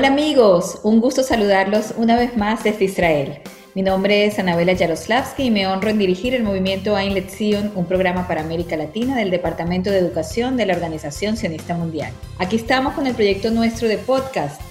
Hola 0.00 0.08
amigos, 0.08 0.80
un 0.82 0.98
gusto 0.98 1.22
saludarlos 1.22 1.92
una 1.94 2.16
vez 2.16 2.34
más 2.34 2.64
desde 2.64 2.86
Israel. 2.86 3.40
Mi 3.74 3.82
nombre 3.82 4.24
es 4.24 4.38
Anabela 4.38 4.72
Yaroslavsky 4.72 5.42
y 5.42 5.50
me 5.50 5.66
honro 5.66 5.90
en 5.90 5.98
dirigir 5.98 6.34
el 6.34 6.42
movimiento 6.42 6.96
Ein 6.96 7.12
Lezion, 7.12 7.70
un 7.74 7.84
programa 7.84 8.26
para 8.26 8.40
América 8.40 8.78
Latina 8.78 9.14
del 9.14 9.30
Departamento 9.30 9.90
de 9.90 9.98
Educación 9.98 10.56
de 10.56 10.64
la 10.64 10.72
Organización 10.72 11.36
Sionista 11.36 11.74
Mundial. 11.74 12.14
Aquí 12.38 12.56
estamos 12.56 12.94
con 12.94 13.06
el 13.06 13.14
proyecto 13.14 13.50
nuestro 13.50 13.88
de 13.88 13.98
podcast, 13.98 14.62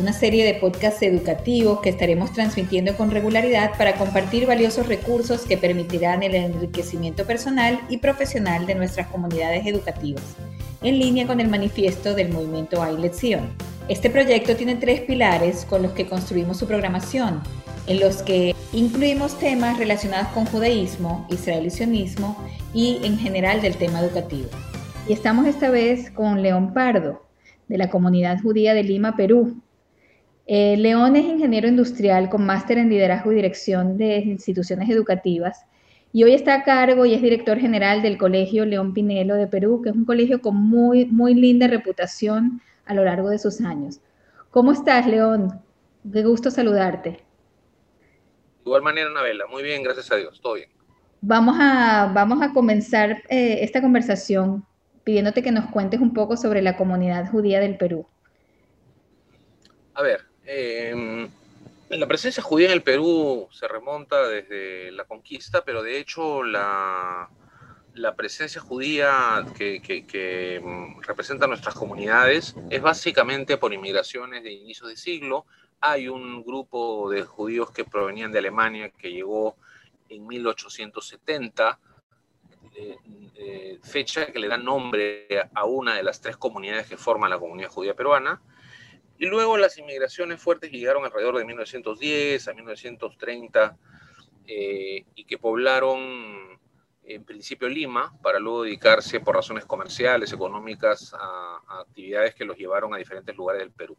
una 0.00 0.12
serie 0.12 0.44
de 0.44 0.54
podcasts 0.54 1.02
educativos 1.02 1.80
que 1.80 1.90
estaremos 1.90 2.32
transmitiendo 2.32 2.96
con 2.96 3.10
regularidad 3.10 3.76
para 3.76 3.96
compartir 3.96 4.46
valiosos 4.46 4.86
recursos 4.86 5.40
que 5.40 5.58
permitirán 5.58 6.22
el 6.22 6.36
enriquecimiento 6.36 7.26
personal 7.26 7.80
y 7.88 7.96
profesional 7.96 8.66
de 8.66 8.76
nuestras 8.76 9.08
comunidades 9.08 9.66
educativas, 9.66 10.22
en 10.80 11.00
línea 11.00 11.26
con 11.26 11.40
el 11.40 11.48
manifiesto 11.48 12.14
del 12.14 12.28
movimiento 12.28 12.86
Ein 12.86 13.02
Lezion. 13.02 13.75
Este 13.88 14.10
proyecto 14.10 14.56
tiene 14.56 14.74
tres 14.74 15.02
pilares 15.02 15.64
con 15.64 15.80
los 15.80 15.92
que 15.92 16.06
construimos 16.06 16.56
su 16.56 16.66
programación, 16.66 17.40
en 17.86 18.00
los 18.00 18.20
que 18.20 18.52
incluimos 18.72 19.38
temas 19.38 19.78
relacionados 19.78 20.26
con 20.28 20.44
judaísmo, 20.44 21.24
israelicionismo 21.30 22.36
y 22.74 22.98
en 23.04 23.16
general 23.16 23.62
del 23.62 23.76
tema 23.76 24.00
educativo. 24.00 24.48
Y 25.08 25.12
estamos 25.12 25.46
esta 25.46 25.70
vez 25.70 26.10
con 26.10 26.42
León 26.42 26.74
Pardo, 26.74 27.28
de 27.68 27.78
la 27.78 27.88
comunidad 27.88 28.40
judía 28.42 28.74
de 28.74 28.82
Lima, 28.82 29.14
Perú. 29.14 29.62
Eh, 30.48 30.76
León 30.76 31.14
es 31.14 31.24
ingeniero 31.24 31.68
industrial 31.68 32.28
con 32.28 32.44
máster 32.44 32.78
en 32.78 32.90
liderazgo 32.90 33.30
y 33.30 33.36
dirección 33.36 33.96
de 33.98 34.18
instituciones 34.18 34.90
educativas 34.90 35.64
y 36.12 36.24
hoy 36.24 36.34
está 36.34 36.54
a 36.54 36.64
cargo 36.64 37.06
y 37.06 37.14
es 37.14 37.22
director 37.22 37.58
general 37.60 38.02
del 38.02 38.18
Colegio 38.18 38.64
León 38.64 38.94
Pinelo 38.94 39.36
de 39.36 39.46
Perú, 39.46 39.80
que 39.82 39.90
es 39.90 39.94
un 39.94 40.04
colegio 40.04 40.40
con 40.40 40.56
muy, 40.56 41.04
muy 41.04 41.34
linda 41.34 41.68
reputación 41.68 42.60
a 42.86 42.94
lo 42.94 43.04
largo 43.04 43.28
de 43.28 43.38
sus 43.38 43.60
años. 43.60 44.00
¿Cómo 44.50 44.72
estás, 44.72 45.06
León? 45.06 45.60
Qué 46.10 46.22
gusto 46.22 46.50
saludarte. 46.50 47.10
De 47.10 47.20
igual 48.64 48.82
manera, 48.82 49.10
Anabela. 49.10 49.46
Muy 49.46 49.62
bien, 49.62 49.82
gracias 49.82 50.10
a 50.10 50.16
Dios. 50.16 50.40
Todo 50.40 50.54
bien. 50.54 50.70
Vamos 51.20 51.56
a, 51.58 52.10
vamos 52.14 52.42
a 52.42 52.52
comenzar 52.52 53.22
eh, 53.28 53.58
esta 53.62 53.80
conversación 53.80 54.64
pidiéndote 55.04 55.42
que 55.42 55.52
nos 55.52 55.70
cuentes 55.70 56.00
un 56.00 56.12
poco 56.12 56.36
sobre 56.36 56.62
la 56.62 56.76
comunidad 56.76 57.30
judía 57.30 57.60
del 57.60 57.76
Perú. 57.76 58.06
A 59.94 60.02
ver, 60.02 60.24
em, 60.44 61.28
la 61.88 62.06
presencia 62.06 62.42
judía 62.42 62.66
en 62.66 62.72
el 62.72 62.82
Perú 62.82 63.48
se 63.52 63.68
remonta 63.68 64.26
desde 64.28 64.90
la 64.92 65.04
conquista, 65.04 65.64
pero 65.64 65.82
de 65.82 65.98
hecho 65.98 66.42
la, 66.42 67.28
la 67.96 68.14
presencia 68.14 68.60
judía 68.60 69.44
que, 69.56 70.60
mm, 70.62 71.00
representa 71.02 71.46
nuestras 71.46 71.74
comunidades 71.74 72.54
es 72.70 72.82
básicamente 72.82 73.56
por 73.56 73.72
inmigraciones 73.72 74.42
de 74.42 74.52
inicios 74.52 74.90
de 74.90 74.96
siglo. 74.96 75.46
Hay 75.80 76.08
un 76.08 76.44
grupo 76.44 77.10
de 77.10 77.22
judíos 77.22 77.70
que 77.70 77.84
provenían 77.84 78.32
de 78.32 78.38
Alemania 78.38 78.90
que 78.90 79.12
llegó 79.12 79.56
en 80.08 80.26
1870, 80.26 81.78
eh, 82.74 82.96
eh, 83.34 83.78
fecha 83.82 84.26
que 84.26 84.38
le 84.38 84.48
da 84.48 84.58
nombre 84.58 85.26
a 85.54 85.64
una 85.64 85.94
de 85.94 86.02
las 86.02 86.20
tres 86.20 86.36
comunidades 86.36 86.86
que 86.86 86.96
forman 86.96 87.30
la 87.30 87.38
comunidad 87.38 87.70
judía 87.70 87.94
peruana. 87.94 88.40
Y 89.18 89.26
luego 89.26 89.56
las 89.56 89.78
inmigraciones 89.78 90.40
fuertes 90.40 90.70
llegaron 90.70 91.04
alrededor 91.04 91.38
de 91.38 91.44
1910 91.46 92.48
a 92.48 92.52
1930 92.52 93.78
eh, 94.46 95.04
y 95.14 95.24
que 95.24 95.38
poblaron 95.38 96.56
en 97.06 97.24
principio 97.24 97.68
Lima, 97.68 98.12
para 98.22 98.38
luego 98.38 98.64
dedicarse 98.64 99.20
por 99.20 99.36
razones 99.36 99.64
comerciales, 99.64 100.32
económicas, 100.32 101.14
a, 101.14 101.60
actividades 101.80 102.34
que 102.34 102.44
los 102.44 102.56
llevaron 102.56 102.92
a 102.94 102.98
diferentes 102.98 103.36
lugares 103.36 103.60
del 103.60 103.70
Perú. 103.70 103.96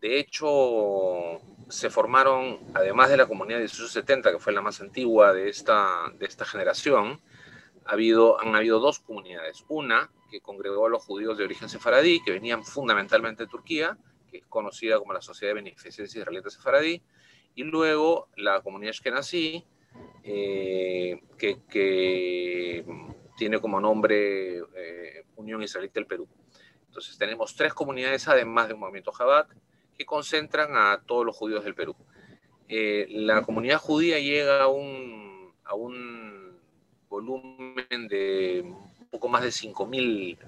De 0.00 0.18
hecho, 0.18 1.40
se 1.68 1.88
formaron, 1.88 2.60
además 2.74 3.08
de 3.08 3.16
la 3.16 3.26
comunidad 3.26 3.58
de 3.58 3.64
1870, 3.64 4.32
que 4.32 4.38
fue 4.38 4.52
la 4.52 4.60
más 4.60 4.80
antigua 4.80 5.32
de 5.32 5.48
esta, 5.48 6.12
de 6.18 6.26
esta 6.26 6.44
generación, 6.44 7.20
ha 7.86 7.92
habido, 7.92 8.40
han 8.40 8.54
habido 8.54 8.78
dos 8.80 8.98
comunidades. 8.98 9.64
Una 9.68 10.10
que 10.30 10.40
congregó 10.40 10.86
a 10.86 10.90
los 10.90 11.02
judíos 11.02 11.38
de 11.38 11.44
origen 11.44 11.68
sefaradí, 11.68 12.22
que 12.22 12.32
venían 12.32 12.64
fundamentalmente 12.64 13.44
de 13.44 13.48
Turquía, 13.48 13.96
que 14.30 14.38
es 14.38 14.46
conocida 14.46 14.98
como 14.98 15.12
la 15.12 15.22
Sociedad 15.22 15.50
de 15.54 15.62
Beneficencia 15.62 16.04
Israelita 16.04 16.50
Sefaradí, 16.50 17.02
y 17.54 17.62
luego 17.62 18.28
la 18.36 18.60
comunidad 18.60 18.90
Ashkenazí, 18.90 19.64
eh, 20.22 21.20
que, 21.38 22.84
tiene 23.36 23.60
como 23.60 23.80
nombre 23.80 24.58
eh, 24.58 25.24
Unión 25.36 25.62
Israelita 25.62 26.00
del 26.00 26.06
Perú. 26.06 26.26
Entonces 26.86 27.18
tenemos 27.18 27.54
tres 27.54 27.74
comunidades, 27.74 28.26
además 28.28 28.68
de 28.68 28.74
un 28.74 28.80
movimiento 28.80 29.12
Jabat, 29.12 29.48
que 29.96 30.06
concentran 30.06 30.70
a 30.74 31.02
todos 31.04 31.24
los 31.26 31.36
judíos 31.36 31.62
del 31.64 31.74
Perú. 31.74 31.94
Eh, 32.68 33.06
la 33.10 33.42
comunidad 33.42 33.78
judía 33.78 34.18
llega 34.18 34.64
a 34.64 34.68
un, 34.68 35.52
volumen 37.08 38.08
de 38.08 38.62
un 38.64 39.08
poco 39.08 39.28
más 39.28 39.42
de 39.42 39.50
5.000 39.50 40.38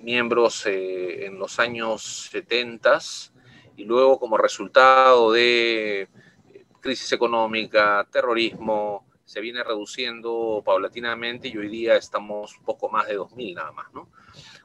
miembros 0.00 0.64
en 0.66 1.38
los 1.38 1.58
años 1.58 2.28
70 2.30 2.98
y 3.76 3.84
luego 3.84 4.18
como 4.18 4.38
resultado 4.38 5.32
de 5.32 6.08
crisis 6.80 7.12
económica, 7.12 8.06
terrorismo, 8.10 9.06
se 9.24 9.40
viene 9.42 9.62
reduciendo 9.62 10.62
paulatinamente 10.64 11.48
y 11.48 11.56
hoy 11.58 11.68
día 11.68 11.96
estamos 11.96 12.58
poco 12.64 12.88
más 12.88 13.06
de 13.08 13.18
2.000 13.18 13.56
nada 13.56 13.72
más, 13.72 13.92
¿no? 13.92 14.08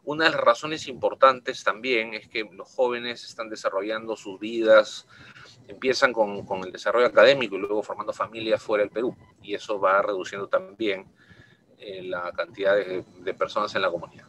Una 0.05 0.25
de 0.25 0.31
las 0.31 0.39
razones 0.39 0.87
importantes 0.87 1.63
también 1.65 2.13
es 2.13 2.29
que 2.29 2.43
los 2.49 2.73
jóvenes 2.73 3.25
están 3.25 3.49
desarrollando 3.49 4.15
sus 4.15 4.39
vidas, 4.39 5.05
empiezan 5.67 6.13
con, 6.13 6.45
con 6.45 6.63
el 6.63 6.71
desarrollo 6.71 7.07
académico 7.07 7.55
y 7.55 7.59
luego 7.59 7.83
formando 7.83 8.13
familias 8.13 8.61
fuera 8.61 8.83
del 8.83 8.91
Perú 8.91 9.15
y 9.41 9.53
eso 9.53 9.79
va 9.79 10.01
reduciendo 10.01 10.47
también 10.47 11.07
eh, 11.77 12.03
la 12.03 12.31
cantidad 12.31 12.75
de, 12.75 13.03
de 13.19 13.33
personas 13.33 13.75
en 13.75 13.81
la 13.81 13.91
comunidad. 13.91 14.27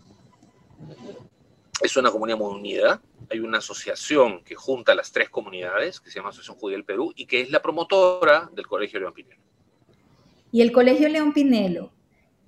Es 1.83 1.97
una 1.97 2.11
comunidad 2.11 2.39
muy 2.39 2.55
unida, 2.55 3.03
hay 3.31 3.41
una 3.41 3.59
asociación 3.59 4.43
que 4.45 4.55
junta 4.55 4.93
a 4.93 4.95
las 4.95 5.13
tres 5.13 5.29
comunidades, 5.29 6.01
que 6.01 6.11
se 6.11 6.17
llama 6.17 6.31
Asociación 6.31 6.57
Judía 6.57 6.77
del 6.77 6.85
Perú, 6.85 7.13
y 7.17 7.27
que 7.27 7.41
es 7.41 7.51
la 7.51 7.61
promotora 7.61 8.49
del 8.53 8.67
Colegio 8.67 9.01
León 9.01 9.13
Pinelo. 9.13 9.43
¿Y 10.53 10.63
el 10.63 10.71
Colegio 10.71 11.09
León 11.09 11.33
Pinelo, 11.33 11.93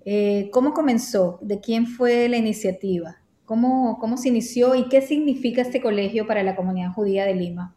eh, 0.04 0.48
cómo 0.52 0.72
comenzó? 0.72 1.38
¿De 1.42 1.60
quién 1.60 1.86
fue 1.86 2.28
la 2.28 2.36
iniciativa? 2.36 3.16
¿Cómo, 3.44 3.98
¿Cómo 4.00 4.16
se 4.16 4.28
inició 4.28 4.74
y 4.74 4.88
qué 4.88 5.02
significa 5.02 5.62
este 5.62 5.80
colegio 5.80 6.26
para 6.26 6.42
la 6.42 6.54
comunidad 6.54 6.92
judía 6.92 7.24
de 7.24 7.34
Lima? 7.34 7.74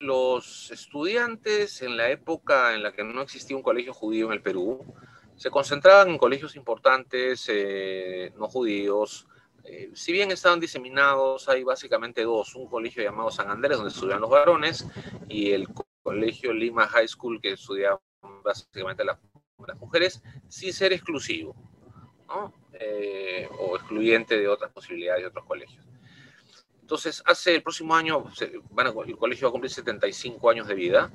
Los 0.00 0.70
estudiantes 0.70 1.80
en 1.80 1.96
la 1.96 2.10
época 2.10 2.74
en 2.74 2.82
la 2.82 2.92
que 2.92 3.04
no 3.04 3.22
existía 3.22 3.56
un 3.56 3.62
colegio 3.62 3.94
judío 3.94 4.26
en 4.26 4.32
el 4.34 4.42
Perú, 4.42 4.84
se 5.36 5.50
concentraban 5.50 6.10
en 6.10 6.18
colegios 6.18 6.56
importantes, 6.56 7.46
eh, 7.48 8.32
no 8.38 8.48
judíos, 8.48 9.26
eh, 9.64 9.90
si 9.94 10.12
bien 10.12 10.30
estaban 10.30 10.60
diseminados, 10.60 11.48
hay 11.48 11.64
básicamente 11.64 12.22
dos, 12.22 12.54
un 12.54 12.68
colegio 12.68 13.02
llamado 13.02 13.30
San 13.30 13.50
Andrés, 13.50 13.78
donde 13.78 13.92
estudian 13.92 14.20
los 14.20 14.30
varones, 14.30 14.86
y 15.28 15.52
el 15.52 15.68
colegio 16.02 16.52
Lima 16.52 16.86
High 16.86 17.08
School, 17.08 17.40
que 17.40 17.52
estudiaban 17.52 17.98
básicamente 18.42 19.04
las, 19.04 19.18
mujeres, 19.78 20.22
sin 20.48 20.72
ser 20.72 20.92
exclusivo, 20.92 21.56
eh, 22.72 23.48
o 23.58 23.76
excluyente 23.76 24.38
de 24.38 24.48
otras 24.48 24.70
posibilidades 24.70 25.22
de 25.22 25.28
otros 25.28 25.46
colegios. 25.46 25.82
Entonces, 26.82 27.22
hace 27.24 27.54
el 27.54 27.62
próximo 27.62 27.94
año, 27.94 28.26
el 29.06 29.16
colegio 29.16 29.46
va 29.46 29.48
a 29.48 29.52
cumplir 29.52 29.70
75 29.70 30.50
años 30.50 30.66
de 30.68 30.74
vida, 30.74 31.10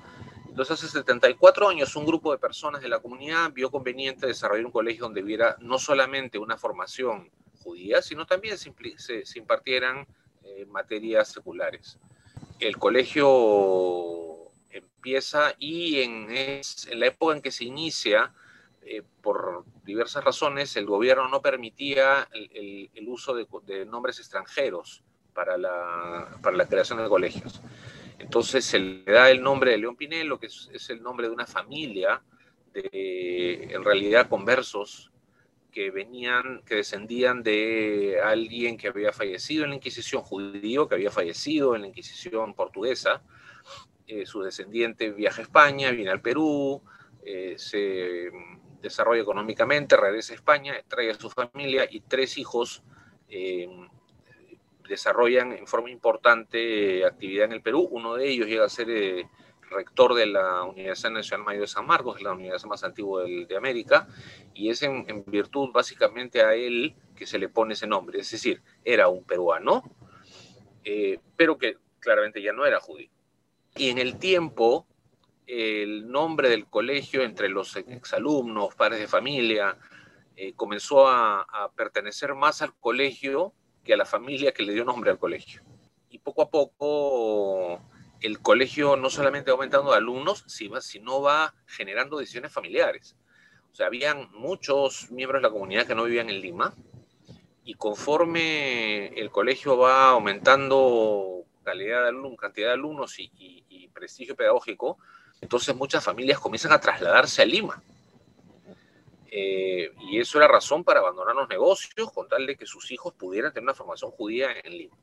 entonces, 0.47 0.83
hace 0.83 0.91
74 0.91 1.69
años, 1.69 1.95
un 1.95 2.05
grupo 2.05 2.31
de 2.31 2.39
personas 2.39 2.81
de 2.81 2.89
la 2.89 2.99
comunidad 2.99 3.53
vio 3.53 3.69
conveniente 3.69 4.25
desarrollar 4.25 4.65
un 4.65 4.71
colegio 4.71 5.03
donde 5.03 5.23
hubiera 5.23 5.55
no 5.59 5.77
solamente 5.77 6.39
una 6.39 6.57
formación 6.57 7.29
sino 8.01 8.25
también 8.25 8.57
se, 8.57 8.69
impartieran 9.35 10.05
eh, 10.43 10.65
materias 10.65 11.31
seculares. 11.31 11.97
El 12.59 12.77
colegio 12.77 14.51
empieza 14.69 15.53
y 15.59 16.01
en, 16.01 16.27
la 16.93 17.05
época 17.07 17.35
en 17.35 17.41
que 17.41 17.51
se 17.51 17.65
inicia, 17.65 18.33
eh, 18.81 19.03
por 19.21 19.65
diversas 19.83 20.23
razones, 20.23 20.75
el 20.75 20.85
gobierno 20.85 21.27
no 21.27 21.41
permitía 21.41 22.27
el, 22.33 23.07
uso 23.07 23.33
de, 23.33 23.85
nombres 23.85 24.19
extranjeros 24.19 25.03
para 25.33 25.57
la, 25.57 26.37
para 26.41 26.57
la 26.57 26.67
creación 26.67 27.01
de 27.01 27.09
colegios. 27.09 27.61
Entonces 28.17 28.65
se 28.65 28.79
le 28.79 29.11
da 29.11 29.29
el 29.29 29.41
nombre 29.41 29.71
de 29.71 29.77
León 29.77 29.95
Pinelo, 29.95 30.39
que 30.39 30.47
es, 30.47 30.69
es 30.73 30.89
el 30.89 31.01
nombre 31.01 31.27
de 31.27 31.33
una 31.33 31.47
familia 31.47 32.21
de, 32.73 33.73
en 33.73 33.83
realidad, 33.83 34.27
conversos 34.27 35.11
que 35.71 35.91
venían, 35.91 36.61
que 36.65 36.75
descendían 36.75 37.43
de 37.43 38.19
alguien 38.23 38.77
que 38.77 38.87
había 38.87 39.13
fallecido 39.13 39.63
en 39.63 39.71
la 39.71 39.75
Inquisición 39.75 40.21
judío, 40.21 40.87
que 40.87 40.95
había 40.95 41.11
fallecido 41.11 41.75
en 41.75 41.81
la 41.81 41.87
Inquisición 41.87 42.53
portuguesa. 42.53 43.21
Eh, 44.07 44.25
su 44.25 44.41
descendiente 44.41 45.11
viaja 45.11 45.41
a 45.41 45.43
España, 45.43 45.91
viene 45.91 46.11
al 46.11 46.21
Perú, 46.21 46.81
eh, 47.23 47.55
se 47.57 48.31
desarrolla 48.81 49.21
económicamente, 49.21 49.97
regresa 49.97 50.33
a 50.33 50.37
España, 50.37 50.73
trae 50.87 51.11
a 51.11 51.13
su 51.13 51.29
familia 51.29 51.87
y 51.89 51.99
tres 52.01 52.37
hijos 52.37 52.81
eh, 53.29 53.69
desarrollan 54.89 55.53
en 55.53 55.67
forma 55.67 55.91
importante 55.91 57.05
actividad 57.05 57.45
en 57.45 57.53
el 57.53 57.61
Perú. 57.61 57.87
Uno 57.91 58.15
de 58.15 58.27
ellos 58.27 58.47
llega 58.47 58.65
a 58.65 58.69
ser 58.69 58.89
eh, 58.89 59.27
rector 59.69 60.13
de 60.13 60.25
la 60.25 60.63
Universidad 60.63 61.11
Nacional 61.11 61.45
Mayor 61.45 61.61
de 61.61 61.67
San 61.67 61.85
Marcos, 61.85 62.21
la 62.21 62.33
universidad 62.33 62.69
más 62.69 62.83
antigua 62.83 63.23
de 63.23 63.57
América, 63.57 64.07
y 64.53 64.69
es 64.69 64.81
en, 64.83 65.23
virtud 65.25 65.69
básicamente 65.71 66.41
a 66.41 66.53
él 66.53 66.95
que 67.15 67.25
se 67.25 67.39
le 67.39 67.49
pone 67.49 67.73
ese 67.73 67.87
nombre. 67.87 68.19
Es 68.19 68.31
decir, 68.31 68.61
era 68.83 69.07
un 69.07 69.23
peruano, 69.23 69.83
eh, 70.83 71.19
pero 71.35 71.57
que 71.57 71.77
claramente 71.99 72.41
ya 72.41 72.53
no 72.53 72.65
era 72.65 72.79
judío. 72.79 73.09
Y 73.75 73.89
en 73.89 73.97
el 73.97 74.17
tiempo, 74.17 74.87
el 75.45 76.09
nombre 76.09 76.49
del 76.49 76.67
colegio 76.67 77.23
entre 77.23 77.49
los 77.49 77.75
exalumnos, 77.75 78.75
padres 78.75 78.99
de 78.99 79.07
familia, 79.07 79.77
eh, 80.35 80.53
comenzó 80.53 81.07
a 81.07 81.71
pertenecer 81.75 82.33
más 82.33 82.61
al 82.61 82.73
colegio 82.79 83.53
que 83.83 83.93
a 83.93 83.97
la 83.97 84.05
familia 84.05 84.51
que 84.51 84.63
le 84.63 84.73
dio 84.73 84.85
nombre 84.85 85.11
al 85.11 85.19
colegio. 85.19 85.61
Y 86.09 86.19
poco 86.19 86.41
a 86.41 86.49
poco 86.49 87.81
el 88.21 88.39
colegio 88.39 88.95
no 88.95 89.09
solamente 89.09 89.51
va 89.51 89.55
aumentando 89.55 89.91
de 89.91 89.97
alumnos, 89.97 90.43
sino 90.47 91.21
va 91.21 91.53
generando 91.67 92.17
decisiones 92.17 92.51
familiares. 92.51 93.15
O 93.71 93.75
sea, 93.75 93.87
habían 93.87 94.29
muchos 94.33 95.09
miembros 95.11 95.41
de 95.41 95.47
la 95.47 95.53
comunidad 95.53 95.87
que 95.87 95.95
no 95.95 96.03
vivían 96.03 96.29
en 96.29 96.41
Lima 96.41 96.73
y 97.63 97.75
conforme 97.75 99.07
el 99.07 99.29
colegio 99.29 99.77
va 99.77 100.09
aumentando 100.09 101.45
calidad 101.63 102.03
de 102.03 102.09
alumnos, 102.09 102.39
cantidad 102.39 102.67
de 102.67 102.73
alumnos 102.73 103.15
y, 103.19 103.87
prestigio 103.93 104.35
pedagógico, 104.35 104.97
entonces 105.41 105.75
muchas 105.75 106.01
familias 106.01 106.39
comienzan 106.39 106.71
a 106.71 106.79
trasladarse 106.79 107.41
a 107.41 107.45
Lima. 107.45 107.83
Eh, 109.29 109.91
y 110.09 110.19
eso 110.19 110.37
era 110.37 110.47
razón 110.47 110.85
para 110.85 111.01
abandonar 111.01 111.35
los 111.35 111.49
negocios 111.49 112.11
con 112.13 112.27
tal 112.29 112.47
de 112.47 112.55
que 112.55 112.65
sus 112.65 112.89
hijos 112.91 113.13
pudieran 113.13 113.51
tener 113.51 113.65
una 113.65 113.73
formación 113.73 114.09
judía 114.11 114.47
en 114.63 114.77
Lima 114.77 114.95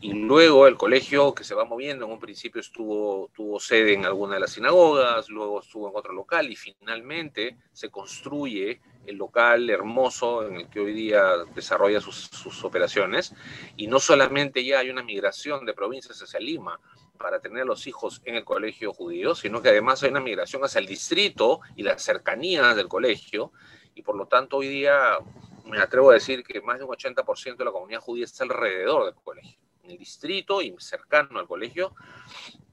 y 0.00 0.12
luego 0.12 0.68
el 0.68 0.76
colegio 0.76 1.34
que 1.34 1.42
se 1.42 1.56
va 1.56 1.64
moviendo, 1.64 2.04
en 2.04 2.12
un 2.12 2.20
principio 2.20 2.60
estuvo, 2.60 3.30
tuvo 3.34 3.58
sede 3.58 3.94
en 3.94 4.04
alguna 4.04 4.34
de 4.34 4.40
las 4.40 4.52
sinagogas, 4.52 5.28
luego 5.28 5.58
estuvo 5.60 5.88
en 5.88 5.96
otro 5.96 6.12
local 6.12 6.48
y 6.48 6.54
finalmente 6.54 7.56
se 7.72 7.90
construye 7.90 8.80
el 9.06 9.16
local 9.16 9.68
hermoso 9.68 10.46
en 10.46 10.54
el 10.54 10.68
que 10.68 10.78
hoy 10.78 10.92
día 10.92 11.38
desarrolla 11.52 12.00
sus, 12.00 12.26
sus 12.26 12.62
operaciones. 12.62 13.34
Y 13.76 13.88
no 13.88 13.98
solamente 13.98 14.64
ya 14.64 14.78
hay 14.78 14.90
una 14.90 15.02
migración 15.02 15.66
de 15.66 15.74
provincias 15.74 16.22
hacia 16.22 16.38
Lima 16.38 16.78
para 17.18 17.40
tener 17.40 17.62
a 17.62 17.66
los 17.66 17.88
hijos 17.88 18.22
en 18.24 18.36
el 18.36 18.44
colegio 18.44 18.92
judío, 18.92 19.34
sino 19.34 19.60
que 19.62 19.70
además 19.70 20.00
hay 20.04 20.10
una 20.10 20.20
migración 20.20 20.62
hacia 20.62 20.78
el 20.78 20.86
distrito 20.86 21.58
y 21.74 21.82
las 21.82 22.02
cercanías 22.04 22.76
del 22.76 22.86
colegio. 22.86 23.50
Y 23.96 24.02
por 24.02 24.14
lo 24.14 24.26
tanto 24.26 24.58
hoy 24.58 24.68
día 24.68 25.18
me 25.64 25.80
atrevo 25.80 26.10
a 26.10 26.14
decir 26.14 26.44
que 26.44 26.60
más 26.60 26.78
de 26.78 26.84
un 26.84 26.90
80% 26.90 27.56
de 27.56 27.64
la 27.64 27.72
comunidad 27.72 28.00
judía 28.00 28.26
está 28.26 28.44
alrededor 28.44 29.06
del 29.06 29.16
colegio 29.24 29.58
el 29.88 29.98
distrito 29.98 30.62
y 30.62 30.74
cercano 30.78 31.38
al 31.38 31.46
colegio, 31.46 31.94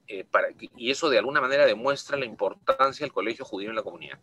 eh, 0.08 0.24
para 0.24 0.48
y 0.76 0.90
eso 0.90 1.10
de 1.10 1.18
alguna 1.18 1.40
manera 1.40 1.66
demuestra 1.66 2.16
la 2.16 2.26
importancia 2.26 3.04
del 3.04 3.12
colegio 3.12 3.44
judío 3.44 3.70
en 3.70 3.76
la 3.76 3.82
comunidad. 3.82 4.18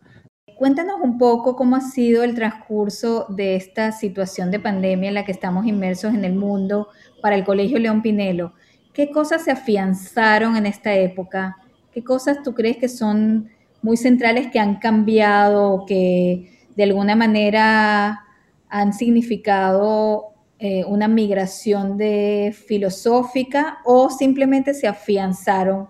Cuéntanos 0.55 1.01
un 1.01 1.17
poco 1.17 1.55
cómo 1.55 1.75
ha 1.75 1.81
sido 1.81 2.23
el 2.23 2.35
transcurso 2.35 3.25
de 3.29 3.55
esta 3.55 3.91
situación 3.91 4.51
de 4.51 4.59
pandemia 4.59 5.09
en 5.09 5.15
la 5.15 5.25
que 5.25 5.31
estamos 5.31 5.65
inmersos 5.65 6.13
en 6.13 6.23
el 6.23 6.33
mundo 6.33 6.89
para 7.21 7.35
el 7.35 7.43
Colegio 7.43 7.79
León 7.79 8.01
Pinelo. 8.01 8.53
¿Qué 8.93 9.09
cosas 9.09 9.43
se 9.43 9.51
afianzaron 9.51 10.55
en 10.55 10.67
esta 10.67 10.93
época? 10.93 11.57
¿Qué 11.91 12.03
cosas 12.03 12.43
tú 12.43 12.53
crees 12.53 12.77
que 12.77 12.87
son 12.87 13.49
muy 13.81 13.97
centrales 13.97 14.51
que 14.51 14.59
han 14.59 14.79
cambiado, 14.79 15.85
que 15.87 16.67
de 16.75 16.83
alguna 16.83 17.15
manera 17.15 18.23
han 18.69 18.93
significado 18.93 20.32
eh, 20.65 20.85
una 20.85 21.09
migración 21.09 21.97
de 21.97 22.55
filosófica 22.55 23.79
o 23.83 24.09
simplemente 24.09 24.73
se 24.73 24.87
afianzaron 24.87 25.89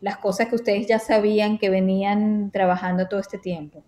las 0.00 0.16
cosas 0.16 0.48
que 0.48 0.54
ustedes 0.54 0.86
ya 0.86 0.98
sabían 0.98 1.58
que 1.58 1.68
venían 1.68 2.50
trabajando 2.50 3.06
todo 3.08 3.20
este 3.20 3.36
tiempo? 3.36 3.84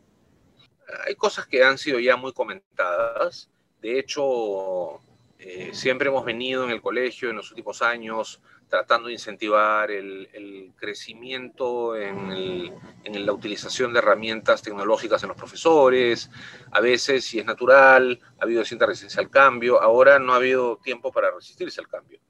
Hay 1.06 1.14
cosas 1.14 1.46
que 1.46 1.64
han 1.64 1.78
sido 1.78 1.98
ya 1.98 2.18
muy 2.18 2.34
comentadas. 2.34 3.48
De 3.80 3.98
hecho, 3.98 5.00
eh, 5.38 5.70
siempre 5.72 6.10
hemos 6.10 6.26
venido 6.26 6.62
en 6.62 6.72
el 6.72 6.82
colegio 6.82 7.30
en 7.30 7.36
los 7.36 7.50
últimos 7.50 7.80
años 7.80 8.42
tratando 8.68 9.08
de 9.08 9.14
incentivar 9.14 9.90
el, 9.90 10.72
crecimiento 10.76 11.96
en, 11.96 12.72
la 13.04 13.32
utilización 13.32 13.92
de 13.92 13.98
herramientas 13.98 14.62
tecnológicas 14.62 15.22
en 15.22 15.28
los 15.28 15.36
profesores. 15.36 16.30
A 16.70 16.80
veces, 16.80 17.24
si 17.24 17.38
es 17.38 17.46
natural, 17.46 18.20
ha 18.38 18.44
habido 18.44 18.64
cierta 18.64 18.86
resistencia 18.86 19.20
al 19.20 19.30
cambio. 19.30 19.80
Ahora 19.80 20.18
no 20.18 20.32
ha 20.32 20.36
habido 20.36 20.76
tiempo 20.76 21.10
para 21.10 21.30
resistirse 21.30 21.80
al 21.80 21.88
cambio. 21.88 22.20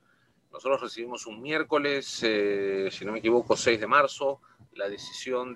Nosotros 0.52 0.80
recibimos 0.80 1.26
un 1.26 1.42
miércoles, 1.42 2.20
eh, 2.22 2.88
si 2.90 3.04
no 3.04 3.12
me 3.12 3.18
equivoco, 3.18 3.56
6 3.56 3.78
de 3.78 3.86
marzo, 3.86 4.40
la 4.72 4.88
decisión 4.88 5.54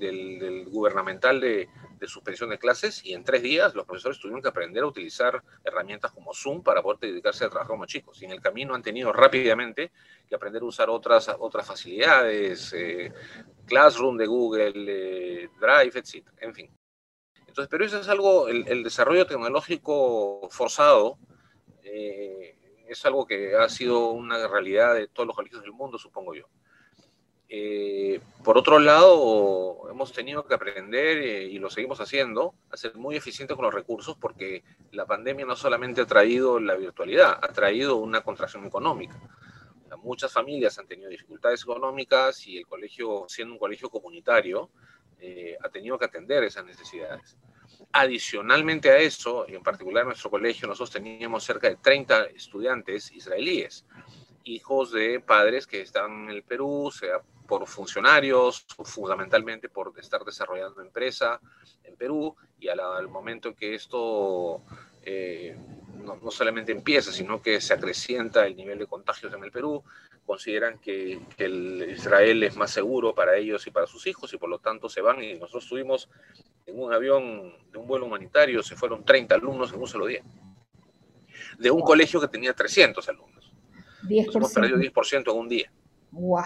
del, 0.00 0.64
gubernamental 0.68 1.40
de, 1.40 1.68
suspensión 2.06 2.50
de 2.50 2.58
clases 2.58 3.04
y 3.04 3.12
en 3.12 3.22
tres 3.22 3.42
días 3.42 3.74
los 3.74 3.84
profesores 3.84 4.18
tuvieron 4.18 4.40
que 4.40 4.48
aprender 4.48 4.82
a 4.82 4.86
utilizar 4.86 5.42
herramientas 5.62 6.10
como 6.12 6.32
Zoom 6.32 6.62
para 6.62 6.82
poder 6.82 6.98
dedicarse 6.98 7.44
a 7.44 7.50
trabajar 7.50 7.68
como 7.68 7.84
chicos. 7.84 8.20
Y 8.22 8.24
en 8.24 8.32
el 8.32 8.40
camino 8.40 8.74
han 8.74 8.82
tenido 8.82 9.12
rápidamente 9.12 9.92
que 10.26 10.34
aprender 10.34 10.62
a 10.62 10.64
usar 10.64 10.88
otras, 10.88 11.30
otras 11.38 11.66
facilidades, 11.66 12.72
eh, 12.72 13.12
Classroom 13.66 14.16
de 14.16 14.26
Google, 14.26 14.72
eh, 14.74 15.48
Drive, 15.60 15.98
etc. 15.98 16.26
En 16.40 16.54
fin. 16.54 16.70
Entonces, 17.46 17.68
pero 17.68 17.84
eso 17.84 18.00
es 18.00 18.08
algo, 18.08 18.48
el, 18.48 18.82
desarrollo 18.82 19.26
tecnológico 19.26 20.48
forzado 20.50 21.18
eh, 21.82 22.56
es 22.88 23.04
algo 23.04 23.26
que 23.26 23.54
ha 23.56 23.68
sido 23.68 24.10
una 24.10 24.48
realidad 24.48 24.94
de 24.94 25.08
todos 25.08 25.26
los 25.26 25.36
colegios 25.36 25.62
del 25.62 25.72
mundo, 25.72 25.98
supongo 25.98 26.34
yo. 26.34 26.48
Eh, 27.52 28.20
por 28.44 28.56
otro 28.56 28.78
lado, 28.78 29.90
hemos 29.90 30.12
tenido 30.12 30.46
que 30.46 30.54
aprender, 30.54 31.18
eh, 31.18 31.44
y 31.46 31.58
lo 31.58 31.68
seguimos 31.68 32.00
haciendo, 32.00 32.54
a 32.70 32.76
ser 32.76 32.94
muy 32.94 33.16
eficientes 33.16 33.56
con 33.56 33.64
los 33.64 33.74
recursos 33.74 34.16
porque 34.16 34.62
la 34.92 35.04
pandemia 35.04 35.44
no 35.44 35.56
solamente 35.56 36.00
ha 36.00 36.06
traído 36.06 36.60
la 36.60 36.76
virtualidad, 36.76 37.40
ha 37.42 37.48
traído 37.48 37.96
una 37.96 38.20
contracción 38.20 38.64
económica. 38.64 39.20
muchas 40.02 40.32
familias 40.32 40.78
han 40.78 40.86
tenido 40.86 41.10
dificultades 41.10 41.62
económicas 41.62 42.46
y 42.46 42.58
el 42.58 42.66
colegio, 42.66 43.24
siendo 43.28 43.52
un 43.54 43.58
colegio 43.58 43.90
comunitario, 43.90 44.70
eh, 45.18 45.56
ha 45.60 45.68
tenido 45.68 45.98
que 45.98 46.04
atender 46.06 46.44
esas 46.44 46.64
necesidades. 46.64 47.36
Adicionalmente 47.92 48.90
a 48.90 48.98
eso, 48.98 49.44
y 49.48 49.56
en 49.56 49.62
particular 49.62 50.02
en 50.02 50.08
nuestro 50.08 50.30
colegio, 50.30 50.68
nosotros 50.68 50.92
teníamos 50.92 51.42
cerca 51.44 51.68
de 51.68 51.76
30 51.76 52.26
estudiantes 52.26 53.10
israelíes, 53.12 53.84
hijos 54.44 54.92
de 54.92 55.20
padres 55.20 55.66
que 55.66 55.80
están 55.80 56.24
en 56.24 56.30
el 56.30 56.42
Perú, 56.42 56.90
sea 56.92 57.20
por 57.46 57.66
funcionarios, 57.66 58.64
fundamentalmente 58.84 59.68
por 59.68 59.92
estar 59.98 60.24
desarrollando 60.24 60.80
empresa 60.82 61.40
en 61.82 61.96
Perú, 61.96 62.36
y 62.60 62.68
al, 62.68 63.08
momento 63.08 63.48
en 63.48 63.54
que 63.54 63.74
esto 63.74 64.62
eh, 65.02 65.56
no, 66.04 66.30
solamente 66.30 66.70
empieza, 66.70 67.10
sino 67.10 67.42
que 67.42 67.60
se 67.60 67.74
acrecienta 67.74 68.46
el 68.46 68.54
nivel 68.54 68.78
de 68.78 68.86
contagios 68.86 69.32
en 69.34 69.42
el 69.42 69.50
Perú, 69.50 69.82
consideran 70.24 70.78
que, 70.78 71.20
el 71.38 71.90
Israel 71.90 72.44
es 72.44 72.56
más 72.56 72.70
seguro 72.70 73.14
para 73.16 73.36
ellos 73.36 73.66
y 73.66 73.72
para 73.72 73.88
sus 73.88 74.06
hijos, 74.06 74.32
y 74.32 74.36
por 74.36 74.48
lo 74.48 74.60
tanto 74.60 74.88
se 74.88 75.00
van, 75.00 75.22
y 75.22 75.34
nosotros 75.34 75.64
estuvimos 75.64 76.08
en 76.66 76.80
un 76.80 76.92
avión 76.92 77.52
de 77.72 77.78
un 77.78 77.86
vuelo 77.88 78.06
humanitario, 78.06 78.62
se 78.62 78.76
fueron 78.76 79.04
30 79.04 79.34
alumnos 79.34 79.72
en 79.72 79.80
un 79.80 79.88
solo 79.88 80.06
día, 80.06 80.22
de 81.58 81.70
un 81.70 81.80
colegio 81.80 82.20
que 82.20 82.28
tenía 82.28 82.54
300 82.54 83.08
alumnos. 83.08 83.39
10%. 84.02 84.36
Hemos 84.36 84.52
perdido 84.52 84.78
10% 84.78 85.30
en 85.30 85.38
un 85.38 85.48
día. 85.48 85.72
¡Wow! 86.10 86.44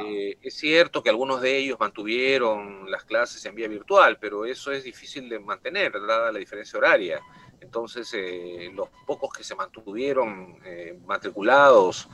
Eh, 0.00 0.36
es 0.42 0.54
cierto 0.54 1.02
que 1.02 1.10
algunos 1.10 1.40
de 1.40 1.56
ellos 1.56 1.78
mantuvieron 1.78 2.90
las 2.90 3.04
clases 3.04 3.44
en 3.44 3.54
vía 3.54 3.68
virtual, 3.68 4.18
pero 4.20 4.44
eso 4.44 4.72
es 4.72 4.82
difícil 4.82 5.28
de 5.28 5.38
mantener, 5.38 5.92
dada 5.92 6.32
la 6.32 6.38
diferencia 6.38 6.78
horaria. 6.78 7.20
Entonces, 7.60 8.12
eh, 8.14 8.70
los 8.74 8.88
pocos 9.06 9.32
que 9.32 9.44
se 9.44 9.54
mantuvieron 9.54 10.58
eh, 10.64 10.98
matriculados, 11.06 12.08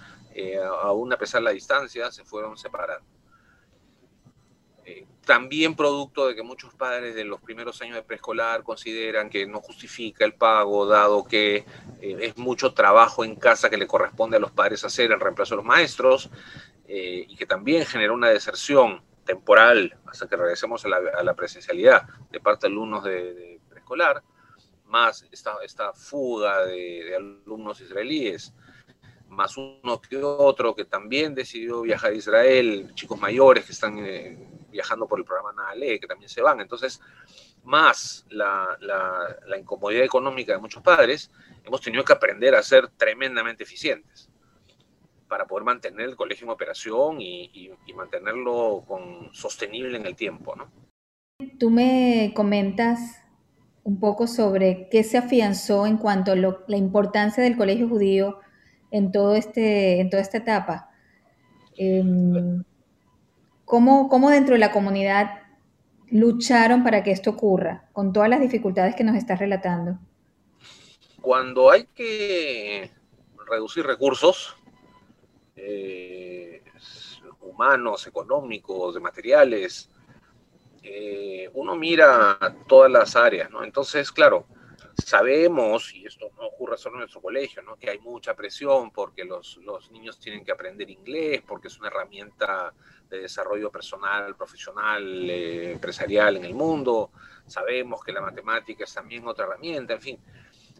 aún 0.82 1.12
a 1.12 1.16
pesar 1.16 1.40
de 1.40 1.44
la 1.44 1.50
distancia, 1.52 2.10
se 2.10 2.24
fueron 2.24 2.56
separando. 2.58 3.06
También 5.24 5.74
producto 5.74 6.26
de 6.26 6.34
que 6.34 6.42
muchos 6.42 6.74
padres 6.74 7.14
de 7.14 7.24
los 7.24 7.40
primeros 7.40 7.80
años 7.82 7.96
de 7.96 8.02
preescolar 8.02 8.62
consideran 8.62 9.30
que 9.30 9.46
no 9.46 9.60
justifica 9.60 10.24
el 10.24 10.34
pago, 10.34 10.86
dado 10.86 11.24
que 11.24 11.64
es 12.00 12.36
mucho 12.36 12.74
trabajo 12.74 13.24
en 13.24 13.36
casa 13.36 13.70
que 13.70 13.76
le 13.76 13.86
corresponde 13.86 14.36
a 14.36 14.40
los 14.40 14.52
padres 14.52 14.84
hacer 14.84 15.12
en 15.12 15.20
reemplazo 15.20 15.54
de 15.54 15.56
los 15.56 15.64
maestros, 15.64 16.30
eh, 16.86 17.24
y 17.28 17.36
que 17.36 17.46
también 17.46 17.86
generó 17.86 18.14
una 18.14 18.28
deserción 18.28 19.02
temporal 19.24 19.96
hasta 20.06 20.28
que 20.28 20.36
regresemos 20.36 20.84
a 20.84 20.88
la, 20.88 21.34
presencialidad 21.34 22.06
de 22.30 22.40
parte 22.40 22.66
de 22.66 22.72
alumnos 22.72 23.04
de, 23.04 23.60
preescolar, 23.68 24.22
más 24.86 25.26
esta, 25.32 25.56
esta 25.64 25.92
fuga 25.92 26.66
de, 26.66 27.16
alumnos 27.16 27.80
israelíes, 27.80 28.52
más 29.34 29.56
uno 29.56 30.00
que 30.00 30.22
otro 30.22 30.74
que 30.74 30.84
también 30.84 31.34
decidió 31.34 31.82
viajar 31.82 32.12
a 32.12 32.14
Israel, 32.14 32.92
chicos 32.94 33.20
mayores 33.20 33.66
que 33.66 33.72
están 33.72 33.98
eh, 33.98 34.38
viajando 34.70 35.06
por 35.06 35.18
el 35.18 35.24
programa 35.24 35.52
NALE, 35.52 36.00
que 36.00 36.06
también 36.06 36.28
se 36.28 36.42
van. 36.42 36.60
Entonces, 36.60 37.00
más 37.64 38.26
la, 38.30 38.78
incomodidad 39.58 40.04
económica 40.04 40.52
de 40.52 40.58
muchos 40.58 40.82
padres, 40.82 41.30
hemos 41.64 41.80
tenido 41.80 42.04
que 42.04 42.12
aprender 42.12 42.54
a 42.54 42.62
ser 42.62 42.88
tremendamente 42.88 43.64
eficientes 43.64 44.28
para 45.28 45.46
poder 45.46 45.64
mantener 45.64 46.08
el 46.08 46.16
colegio 46.16 46.44
en 46.44 46.50
operación 46.50 47.20
y, 47.20 47.70
mantenerlo 47.94 48.84
con, 48.86 49.32
sostenible 49.32 49.96
en 49.96 50.06
el 50.06 50.14
tiempo. 50.14 50.54
¿no? 50.54 50.70
Tú 51.58 51.70
me 51.70 52.32
comentas 52.34 53.20
un 53.82 54.00
poco 54.00 54.26
sobre 54.26 54.88
qué 54.90 55.02
se 55.04 55.18
afianzó 55.18 55.86
en 55.86 55.98
cuanto 55.98 56.32
a 56.32 56.36
la 56.36 56.76
importancia 56.76 57.42
del 57.42 57.56
colegio 57.56 57.88
judío 57.88 58.38
en, 58.94 59.10
este, 59.34 60.00
en 60.00 60.08
toda 60.08 60.22
esta 60.22 60.38
etapa. 60.38 60.88
Em, 61.76 62.62
¿cómo, 63.64 64.08
¿Cómo 64.08 64.30
dentro 64.30 64.54
de 64.54 64.60
la 64.60 64.70
comunidad 64.70 65.42
lucharon 66.10 66.84
para 66.84 67.02
que 67.02 67.10
esto 67.10 67.30
ocurra, 67.30 67.88
con 67.92 68.12
todas 68.12 68.28
las 68.28 68.40
dificultades 68.40 68.94
que 68.94 69.02
nos 69.02 69.16
estás 69.16 69.40
relatando? 69.40 69.98
Cuando 71.20 71.70
hay 71.72 71.86
que 71.86 72.92
reducir 73.50 73.84
recursos 73.84 74.54
eh, 75.56 76.62
humanos, 77.40 78.06
económicos, 78.06 78.94
de 78.94 79.00
materiales, 79.00 79.90
eh, 80.84 81.50
uno 81.54 81.74
mira 81.74 82.38
todas 82.68 82.92
las 82.92 83.16
áreas, 83.16 83.50
¿no? 83.50 83.64
Entonces, 83.64 84.12
claro, 84.12 84.46
sabemos, 85.02 85.94
y 85.94 86.06
esto 86.06 86.30
no 86.36 86.46
ocurre 86.46 86.76
solo 86.76 86.96
en 86.96 87.00
nuestro 87.00 87.20
colegio, 87.20 87.62
¿no? 87.62 87.76
que 87.76 87.90
hay 87.90 87.98
mucha 87.98 88.34
presión 88.34 88.90
porque 88.90 89.24
los, 89.24 89.56
los, 89.58 89.90
niños 89.90 90.18
tienen 90.18 90.44
que 90.44 90.52
aprender 90.52 90.90
inglés, 90.90 91.42
porque 91.46 91.68
es 91.68 91.78
una 91.78 91.88
herramienta 91.88 92.72
de 93.08 93.20
desarrollo 93.20 93.70
personal, 93.70 94.34
profesional, 94.36 95.28
eh, 95.28 95.72
empresarial 95.72 96.36
en 96.36 96.44
el 96.44 96.54
mundo. 96.54 97.10
Sabemos 97.46 98.02
que 98.02 98.12
la 98.12 98.20
matemática 98.20 98.84
es 98.84 98.94
también 98.94 99.26
otra 99.26 99.44
herramienta, 99.44 99.94
en 99.94 100.00
fin. 100.00 100.18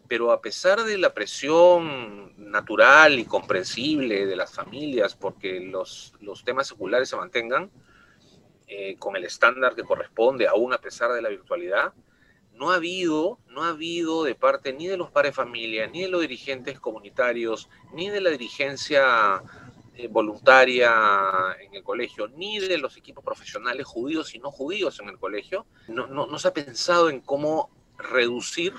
Pero 0.07 0.31
a 0.31 0.39
pesar 0.39 0.83
de 0.83 0.97
la 0.97 1.13
presión 1.13 2.33
natural 2.37 3.19
y 3.19 3.25
comprensible 3.25 4.25
de 4.27 4.35
las 4.35 4.53
familias 4.53 5.15
porque 5.15 5.59
los, 5.59 6.13
los 6.21 6.43
temas 6.43 6.67
seculares 6.67 7.09
se 7.09 7.15
mantengan 7.15 7.71
eh, 8.67 8.97
con 8.97 9.15
el 9.15 9.25
estándar 9.25 9.75
que 9.75 9.83
corresponde, 9.83 10.47
aún 10.47 10.73
a 10.73 10.77
pesar 10.77 11.11
de 11.11 11.21
la 11.21 11.29
virtualidad, 11.29 11.93
no 12.55 12.71
ha 12.71 12.75
habido, 12.75 13.39
no 13.49 13.63
ha 13.63 13.69
habido 13.69 14.23
de 14.23 14.35
parte 14.35 14.73
ni 14.73 14.87
de 14.87 14.97
los 14.97 15.11
padres 15.11 15.31
de 15.31 15.35
familia, 15.35 15.87
ni 15.87 16.01
de 16.01 16.07
los 16.07 16.21
dirigentes 16.21 16.79
comunitarios, 16.79 17.69
ni 17.93 18.09
de 18.09 18.21
la 18.21 18.29
dirigencia 18.29 19.43
eh, 19.95 20.07
voluntaria 20.07 20.91
en 21.59 21.75
el 21.75 21.83
colegio, 21.83 22.27
ni 22.29 22.59
de 22.59 22.77
los 22.77 22.97
equipos 22.97 23.23
profesionales 23.23 23.85
judíos 23.85 24.33
y 24.35 24.39
no 24.39 24.51
judíos 24.51 24.99
en 24.99 25.09
el 25.09 25.19
colegio, 25.19 25.65
no, 25.87 26.07
no, 26.07 26.39
se 26.39 26.47
ha 26.47 26.53
pensado 26.53 27.09
en 27.09 27.21
cómo 27.21 27.69
reducir 27.97 28.73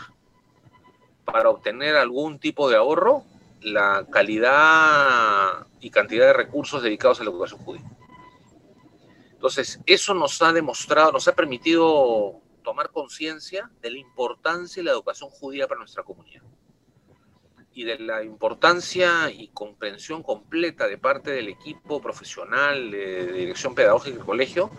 para 1.25 1.50
obtener 1.50 1.97
algún 1.97 2.38
tipo 2.38 2.68
de 2.71 2.76
ahorro 2.76 3.25
la 3.61 4.06
calidad 4.11 5.66
y 5.80 5.90
cantidad 5.90 6.26
de 6.26 6.33
recursos 6.33 6.83
dedicados 6.83 7.21
a 7.21 7.25
la 7.25 7.30
educación 7.30 7.61
judía. 7.61 7.85
Entonces, 9.33 9.80
eso 9.87 10.14
nos 10.14 10.40
ha 10.40 10.52
demostrado, 10.52 11.12
nos 11.12 11.28
ha 11.28 11.35
permitido 11.35 12.40
tomar 12.66 12.90
conciencia 12.90 13.70
de 13.80 13.92
la 13.92 13.99
importancia 13.99 14.80
de 14.80 14.87
la 14.87 14.90
educación 14.90 15.30
judía 15.30 15.68
para 15.68 15.78
nuestra 15.78 16.02
comunidad 16.02 16.42
y 17.73 17.85
de 17.85 17.96
la 18.00 18.25
importancia 18.25 19.30
y 19.30 19.49
comprensión 19.54 20.25
completa 20.25 20.88
de 20.88 20.99
parte 20.99 21.30
del 21.30 21.46
equipo 21.46 22.02
profesional 22.02 22.90
de, 22.90 23.32
dirección 23.32 23.76
pedagógica 23.76 24.16
del 24.16 24.26
colegio 24.26 24.73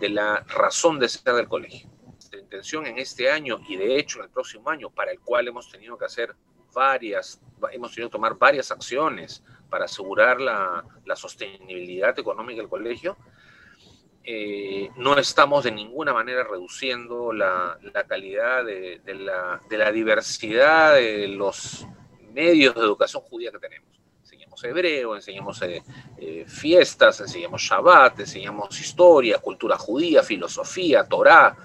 de 0.00 0.08
la 0.08 0.42
razón 0.48 0.98
de 0.98 1.10
ser 1.10 1.34
del 1.34 1.48
colegio. 1.48 1.90
La 2.32 2.38
intención 2.38 2.86
en 2.86 2.96
este 2.96 3.30
año 3.30 3.60
y 3.68 3.76
de 3.76 3.98
hecho 3.98 4.20
en 4.20 4.24
el 4.24 4.30
próximo 4.30 4.70
año, 4.70 4.88
para 4.88 5.12
el 5.12 5.20
cual 5.20 5.48
hemos 5.48 5.70
tenido 5.70 5.98
que 5.98 6.06
hacer 6.06 6.34
varias, 6.72 7.42
hemos 7.72 7.92
tenido 7.92 8.08
que 8.08 8.12
tomar 8.12 8.38
varias 8.38 8.70
acciones 8.70 9.42
para 9.68 9.84
asegurar 9.84 10.40
la, 10.40 10.82
la 11.04 11.14
sostenibilidad 11.14 12.18
económica 12.18 12.62
del 12.62 12.70
colegio, 12.70 13.18
eh, 14.30 14.90
no 14.96 15.16
estamos 15.16 15.64
de 15.64 15.72
ninguna 15.72 16.12
manera 16.12 16.44
reduciendo 16.44 17.32
la, 17.32 17.78
calidad 18.06 18.62
de, 18.62 19.00
la, 19.70 19.90
diversidad 19.90 20.96
de 20.96 21.28
los 21.28 21.86
medios 22.34 22.74
de 22.74 22.82
educación 22.82 23.22
judía 23.22 23.50
que 23.50 23.58
tenemos. 23.58 23.88
Enseñamos 24.20 24.62
hebreo, 24.64 25.16
enseñamos 25.16 25.62
eh, 25.62 25.82
eh, 26.18 26.44
fiestas, 26.46 27.22
enseñamos 27.22 27.62
Shabbat, 27.62 28.20
enseñamos 28.20 28.78
historia, 28.78 29.38
cultura 29.38 29.78
judía, 29.78 30.22
filosofía, 30.22 31.04
Torah. 31.04 31.56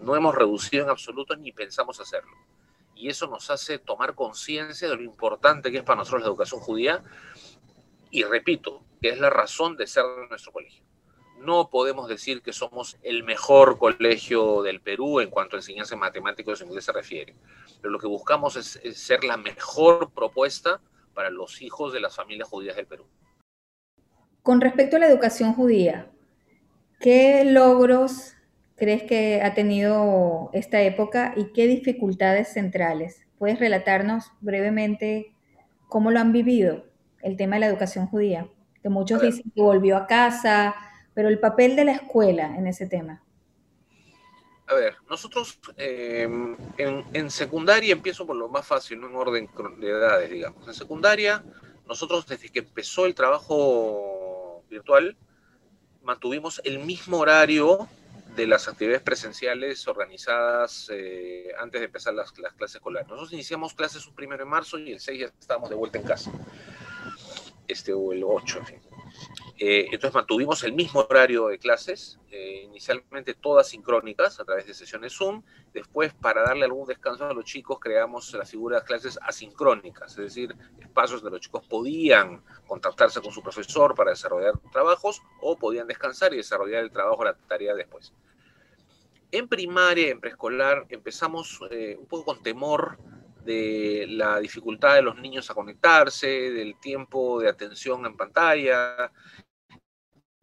No 0.00 0.16
hemos 0.16 0.34
reducido 0.34 0.84
en 0.84 0.90
absoluto 0.90 1.36
ni 1.36 1.52
pensamos 1.52 2.00
hacerlo. 2.00 2.32
Y 2.94 3.10
eso 3.10 3.26
nos 3.26 3.50
hace 3.50 3.78
tomar 3.78 4.14
conciencia 4.14 4.88
de 4.88 4.96
lo 4.96 5.02
importante 5.02 5.70
que 5.70 5.76
es 5.76 5.84
para 5.84 5.98
nosotros 5.98 6.22
la 6.22 6.28
educación 6.28 6.62
judía. 6.62 7.04
Y 8.10 8.24
repito, 8.24 8.82
que 9.02 9.10
es 9.10 9.18
la 9.18 9.28
razón 9.28 9.76
de 9.76 9.86
ser 9.86 10.06
de 10.06 10.28
nuestro 10.28 10.50
colegio 10.50 10.85
no 11.38 11.70
podemos 11.70 12.08
decir 12.08 12.42
que 12.42 12.52
somos 12.52 12.98
el 13.02 13.24
mejor 13.24 13.78
colegio 13.78 14.62
del 14.62 14.80
Perú 14.80 15.20
en 15.20 15.30
cuanto 15.30 15.56
a 15.56 15.60
enseñanza 15.60 15.94
en 15.94 16.00
matemáticos 16.00 16.60
en 16.60 16.68
inglés 16.68 16.84
se 16.84 16.92
refiere, 16.92 17.34
pero 17.80 17.92
lo 17.92 17.98
que 17.98 18.06
buscamos 18.06 18.56
es, 18.56 18.80
ser 18.98 19.24
la 19.24 19.36
mejor 19.36 20.10
propuesta 20.10 20.80
para 21.14 21.30
los 21.30 21.62
hijos 21.62 21.92
de 21.92 22.00
las 22.00 22.16
familias 22.16 22.48
judías 22.48 22.76
del 22.76 22.86
Perú. 22.86 23.04
Con 24.42 24.60
respecto 24.60 24.96
a 24.96 25.00
la 25.00 25.08
educación 25.08 25.54
judía, 25.54 26.10
¿qué 27.00 27.44
logros 27.44 28.34
crees 28.76 29.02
que 29.02 29.42
ha 29.42 29.54
tenido 29.54 30.50
esta 30.52 30.82
época 30.82 31.32
y 31.36 31.52
qué 31.52 31.66
dificultades 31.66 32.52
centrales? 32.52 33.26
¿Puedes 33.38 33.58
relatarnos 33.58 34.32
brevemente 34.40 35.34
cómo 35.88 36.10
lo 36.10 36.20
han 36.20 36.32
vivido 36.32 36.84
el 37.22 37.36
tema 37.36 37.56
de 37.56 37.60
la 37.60 37.66
educación 37.66 38.06
judía? 38.06 38.48
Que 38.82 38.88
muchos 38.88 39.20
dicen 39.20 39.50
que 39.54 39.62
volvió 39.62 39.96
a 39.96 40.06
casa, 40.06 40.74
pero 41.16 41.30
el 41.30 41.38
papel 41.38 41.76
de 41.76 41.86
la 41.86 41.92
escuela 41.92 42.54
en 42.58 42.66
ese 42.66 42.86
tema. 42.86 43.22
A 44.66 44.74
ver, 44.74 44.96
nosotros 45.08 45.58
eh, 45.78 46.28
en, 46.76 47.30
secundaria, 47.30 47.92
empiezo 47.92 48.26
por 48.26 48.36
lo 48.36 48.50
más 48.50 48.66
fácil, 48.66 49.00
no 49.00 49.08
en 49.08 49.16
orden 49.16 49.48
de 49.80 49.88
edades, 49.88 50.30
digamos. 50.30 50.68
En 50.68 50.74
secundaria, 50.74 51.42
nosotros 51.88 52.26
desde 52.26 52.50
que 52.50 52.58
empezó 52.58 53.06
el 53.06 53.14
trabajo 53.14 54.62
virtual, 54.68 55.16
mantuvimos 56.02 56.60
el 56.64 56.80
mismo 56.80 57.16
horario 57.16 57.88
de 58.36 58.46
las 58.46 58.68
actividades 58.68 59.00
presenciales 59.00 59.88
organizadas 59.88 60.90
eh, 60.92 61.48
antes 61.58 61.80
de 61.80 61.86
empezar 61.86 62.12
las, 62.12 62.38
las, 62.38 62.52
clases 62.52 62.76
escolares. 62.76 63.08
Nosotros 63.08 63.32
iniciamos 63.32 63.72
clases 63.72 64.06
un 64.06 64.14
primero 64.14 64.44
de 64.44 64.50
marzo 64.50 64.78
y 64.78 64.92
el 64.92 65.00
6 65.00 65.18
ya 65.18 65.26
estábamos 65.26 65.70
de 65.70 65.76
vuelta 65.76 65.96
en 65.96 66.04
casa. 66.04 66.30
Este, 67.66 67.94
o 67.94 68.12
el 68.12 68.22
8, 68.22 68.58
en 68.58 68.66
fin. 68.66 68.80
Eh, 69.58 69.86
entonces 69.86 70.14
mantuvimos 70.14 70.62
el 70.64 70.74
mismo 70.74 71.00
horario 71.08 71.48
de 71.48 71.58
clases, 71.58 72.18
eh, 72.30 72.64
inicialmente 72.64 73.32
todas 73.32 73.68
sincrónicas 73.68 74.38
a 74.38 74.44
través 74.44 74.66
de 74.66 74.74
sesiones 74.74 75.14
Zoom. 75.14 75.42
Después, 75.72 76.12
para 76.12 76.42
darle 76.42 76.66
algún 76.66 76.86
descanso 76.86 77.24
a 77.24 77.32
los 77.32 77.46
chicos, 77.46 77.78
creamos 77.80 78.32
la 78.34 78.44
figura 78.44 78.80
de 78.80 78.86
clases 78.86 79.18
asincrónicas, 79.22 80.10
es 80.12 80.16
decir, 80.16 80.54
espacios 80.78 81.22
donde 81.22 81.38
los 81.38 81.40
chicos 81.40 81.66
podían 81.66 82.42
contactarse 82.66 83.22
con 83.22 83.32
su 83.32 83.42
profesor 83.42 83.94
para 83.94 84.10
desarrollar 84.10 84.58
trabajos 84.72 85.22
o 85.40 85.56
podían 85.56 85.86
descansar 85.86 86.34
y 86.34 86.36
desarrollar 86.36 86.84
el 86.84 86.90
trabajo, 86.90 87.24
la 87.24 87.34
tarea 87.34 87.74
después. 87.74 88.12
En 89.32 89.48
primaria, 89.48 90.10
en 90.10 90.20
preescolar, 90.20 90.84
empezamos 90.90 91.60
eh, 91.70 91.96
un 91.98 92.06
poco 92.06 92.26
con 92.26 92.42
temor 92.42 92.98
de 93.46 94.06
la 94.08 94.38
dificultad 94.40 94.96
de 94.96 95.02
los 95.02 95.16
niños 95.16 95.48
a 95.50 95.54
conectarse, 95.54 96.26
del 96.26 96.78
tiempo 96.78 97.40
de 97.40 97.48
atención 97.48 98.04
en 98.04 98.16
pantalla, 98.16 99.10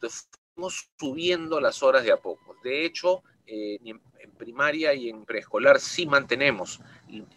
fuimos 0.10 0.90
subiendo 1.00 1.60
las 1.60 1.84
horas 1.84 2.04
de 2.04 2.12
a 2.12 2.18
poco. 2.18 2.56
De 2.64 2.86
hecho, 2.86 3.24
eh, 3.46 3.80
en, 3.84 4.02
primaria 4.38 4.94
y 4.94 5.10
en 5.10 5.26
preescolar 5.26 5.80
sí 5.80 6.06
mantenemos 6.06 6.82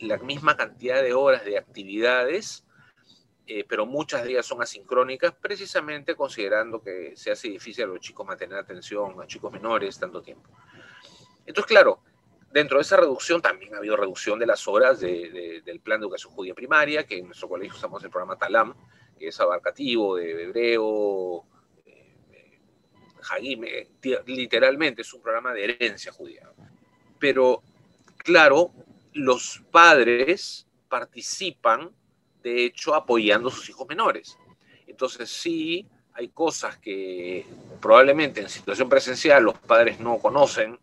la 0.01 0.19
misma 0.19 0.57
cantidad 0.57 1.03
de 1.03 1.13
horas 1.13 1.45
de 1.45 1.59
actividades, 1.59 2.65
eh, 3.47 3.65
pero 3.69 3.87
muchas 3.87 4.25
de 4.25 4.31
ellas 4.31 4.47
son 4.47 4.63
asincrónicas, 4.63 5.33
precisamente 5.35 6.17
considerando 6.17 6.81
que 6.81 7.13
se 7.15 7.31
hace 7.31 7.49
difícil 7.49 7.85
a 7.85 7.87
los 7.89 8.01
chicos 8.01 8.27
mantener 8.27 8.59
atención, 8.59 9.21
a 9.21 9.27
chicos 9.27 9.53
menores, 9.53 9.99
tanto 9.99 10.23
tiempo. 10.23 10.49
Entonces, 11.45 11.69
claro, 11.69 12.01
dentro 12.51 12.79
de 12.79 12.83
esa 12.83 12.97
reducción 12.97 13.41
también 13.41 13.75
ha 13.75 13.79
habido 13.79 13.97
reducción 13.97 14.39
de 14.39 14.47
las 14.47 14.67
horas 14.67 15.01
del 15.01 15.81
plan 15.83 16.01
de 16.01 16.07
educación 16.07 16.33
judía 16.33 16.55
primaria, 16.55 17.07
que 17.07 17.19
en 17.19 17.27
nuestro 17.27 17.49
colegio 17.49 17.77
usamos 17.77 18.03
el 18.03 18.11
programa 18.11 18.37
TALAM, 18.37 18.75
que 19.19 19.29
es 19.29 19.41
abarcativo 19.41 20.17
de 20.17 20.45
hebreo, 20.45 21.45
Hagime, 23.31 23.89
literalmente 24.27 25.03
es 25.03 25.13
un 25.13 25.23
programa 25.23 25.53
de 25.53 25.65
herencia 25.65 26.13
judía. 26.13 26.51
Pero, 27.19 27.63
claro, 28.19 28.73
los 29.13 29.63
padres 29.71 30.67
participan, 30.89 31.91
de 32.43 32.67
hecho, 32.67 32.95
apoyando 32.95 33.49
a 33.49 33.53
sus 33.53 33.69
hijos 33.71 33.87
menores. 33.89 34.39
Entonces, 34.87 35.31
sí, 35.31 35.87
hay 36.15 36.29
cosas 36.29 36.79
que 36.79 37.45
probablemente 37.81 38.41
en 38.41 38.49
situación 38.49 38.89
presencial 38.89 39.43
los 39.43 39.59
padres 39.59 40.01
no 40.01 40.19
conocen 40.19 40.79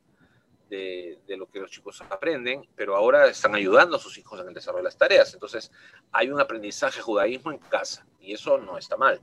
de, 0.69 1.19
lo 1.37 1.49
que 1.49 1.59
los 1.59 1.71
chicos 1.71 2.01
aprenden, 2.01 2.67
pero 2.75 2.95
ahora 2.95 3.27
están 3.27 3.55
ayudando 3.55 3.97
a 3.97 3.99
sus 3.99 4.17
hijos 4.17 4.39
en 4.39 4.47
el 4.47 4.53
desarrollo 4.53 4.83
de 4.83 4.85
las 4.85 4.97
tareas. 4.97 5.33
Entonces, 5.33 5.71
hay 6.11 6.29
un 6.29 6.39
aprendizaje 6.39 7.01
judaísmo 7.01 7.51
en 7.51 7.57
casa 7.59 8.05
y 8.19 8.33
eso 8.33 8.57
no 8.57 8.77
está 8.77 8.97
mal. 8.97 9.21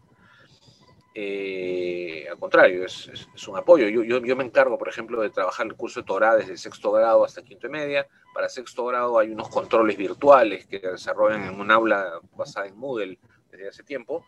Eh, 1.15 2.27
al 2.31 2.39
contrario, 2.39 2.85
es, 2.85 3.09
un 3.49 3.57
apoyo. 3.57 3.89
Yo, 3.89 4.37
me 4.37 4.45
encargo, 4.45 4.79
por 4.79 4.89
ejemplo, 4.89 5.21
de 5.23 5.31
trabajar 5.31 5.67
el 5.67 5.75
curso 5.75 6.01
de 6.01 6.07
Torah 6.07 6.37
desde 6.37 6.57
sexto 6.57 6.93
grado 6.93 7.25
hasta 7.25 7.43
quinto 7.43 7.67
y 7.67 7.71
media. 7.71 8.07
Para 8.33 8.49
sexto 8.49 8.85
grado 8.87 9.19
hay 9.19 9.31
unos 9.31 9.49
controles 9.49 9.97
virtuales 9.97 10.67
que 10.67 10.79
desarrollan 10.79 11.45
en 11.45 11.61
un 11.61 11.71
aula 11.71 12.21
basada 12.37 12.67
en 12.67 12.77
Moodle 12.77 13.19
desde 13.51 13.69
hace 13.69 13.83
tiempo 13.83 14.25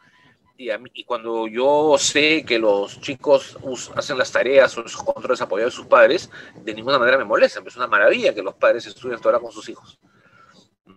y, 0.94 1.04
cuando 1.04 1.48
yo 1.48 1.96
sé 1.98 2.44
que 2.44 2.58
los 2.58 3.00
chicos 3.00 3.58
hacen 3.96 4.18
las 4.18 4.30
tareas 4.30 4.76
o 4.76 4.84
esos 4.84 5.02
controles 5.02 5.40
apoyados 5.40 5.72
de 5.72 5.76
sus 5.76 5.86
padres, 5.86 6.30
de 6.54 6.74
ninguna 6.74 6.98
manera 6.98 7.18
me 7.18 7.24
molesta. 7.24 7.60
Es 7.66 7.76
una 7.76 7.86
maravilla 7.86 8.34
que 8.34 8.42
los 8.42 8.54
padres 8.54 8.86
estudien 8.86 9.20
Torah 9.20 9.40
con 9.40 9.50
sus 9.50 9.68
hijos. 9.68 9.98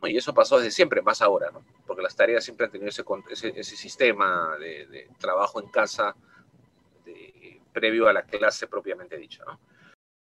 Y 0.03 0.17
eso 0.17 0.33
pasó 0.33 0.57
desde 0.57 0.71
siempre, 0.71 1.01
más 1.01 1.21
ahora, 1.21 1.51
¿no? 1.51 1.63
porque 1.85 2.01
las 2.01 2.15
tareas 2.15 2.43
siempre 2.43 2.65
han 2.65 2.71
tenido 2.71 2.89
ese, 2.89 3.03
ese, 3.55 3.75
sistema 3.75 4.57
de, 4.59 5.09
trabajo 5.19 5.61
en 5.61 5.69
casa 5.69 6.15
previo 7.71 8.07
a 8.07 8.13
la 8.13 8.23
clase 8.23 8.67
propiamente 8.67 9.17
dicha. 9.17 9.43
¿no? 9.45 9.59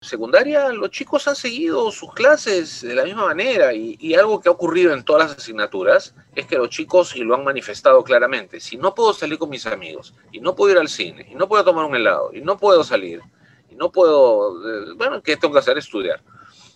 secundaria 0.02 0.70
los 0.70 0.90
chicos 0.90 1.28
han 1.28 1.36
seguido 1.36 1.90
sus 1.90 2.14
clases 2.14 2.80
de 2.80 2.94
la 2.94 3.04
misma 3.04 3.26
manera 3.26 3.74
y, 3.74 4.14
algo 4.14 4.40
que 4.40 4.48
ha 4.48 4.52
ocurrido 4.52 4.94
en 4.94 5.04
todas 5.04 5.28
las 5.28 5.38
asignaturas 5.38 6.14
es 6.34 6.46
que 6.46 6.56
los 6.56 6.70
chicos, 6.70 7.14
y 7.16 7.20
lo 7.20 7.34
han 7.34 7.44
manifestado 7.44 8.02
claramente, 8.02 8.60
si 8.60 8.78
no 8.78 8.94
puedo 8.94 9.12
salir 9.12 9.36
con 9.36 9.50
mis 9.50 9.66
amigos 9.66 10.14
y 10.32 10.40
no 10.40 10.56
puedo 10.56 10.72
ir 10.72 10.78
al 10.78 10.88
cine 10.88 11.28
y 11.30 11.34
no 11.34 11.48
puedo 11.48 11.64
tomar 11.64 11.84
un 11.84 11.94
helado 11.94 12.30
y 12.32 12.40
no 12.40 12.56
puedo 12.56 12.82
salir 12.82 13.20
y 13.68 13.74
no 13.74 13.92
puedo, 13.92 14.56
eh, 14.66 14.94
bueno, 14.96 15.22
¿qué 15.22 15.36
tengo 15.36 15.52
que 15.52 15.60
hacer? 15.60 15.76
Estudiar. 15.76 16.22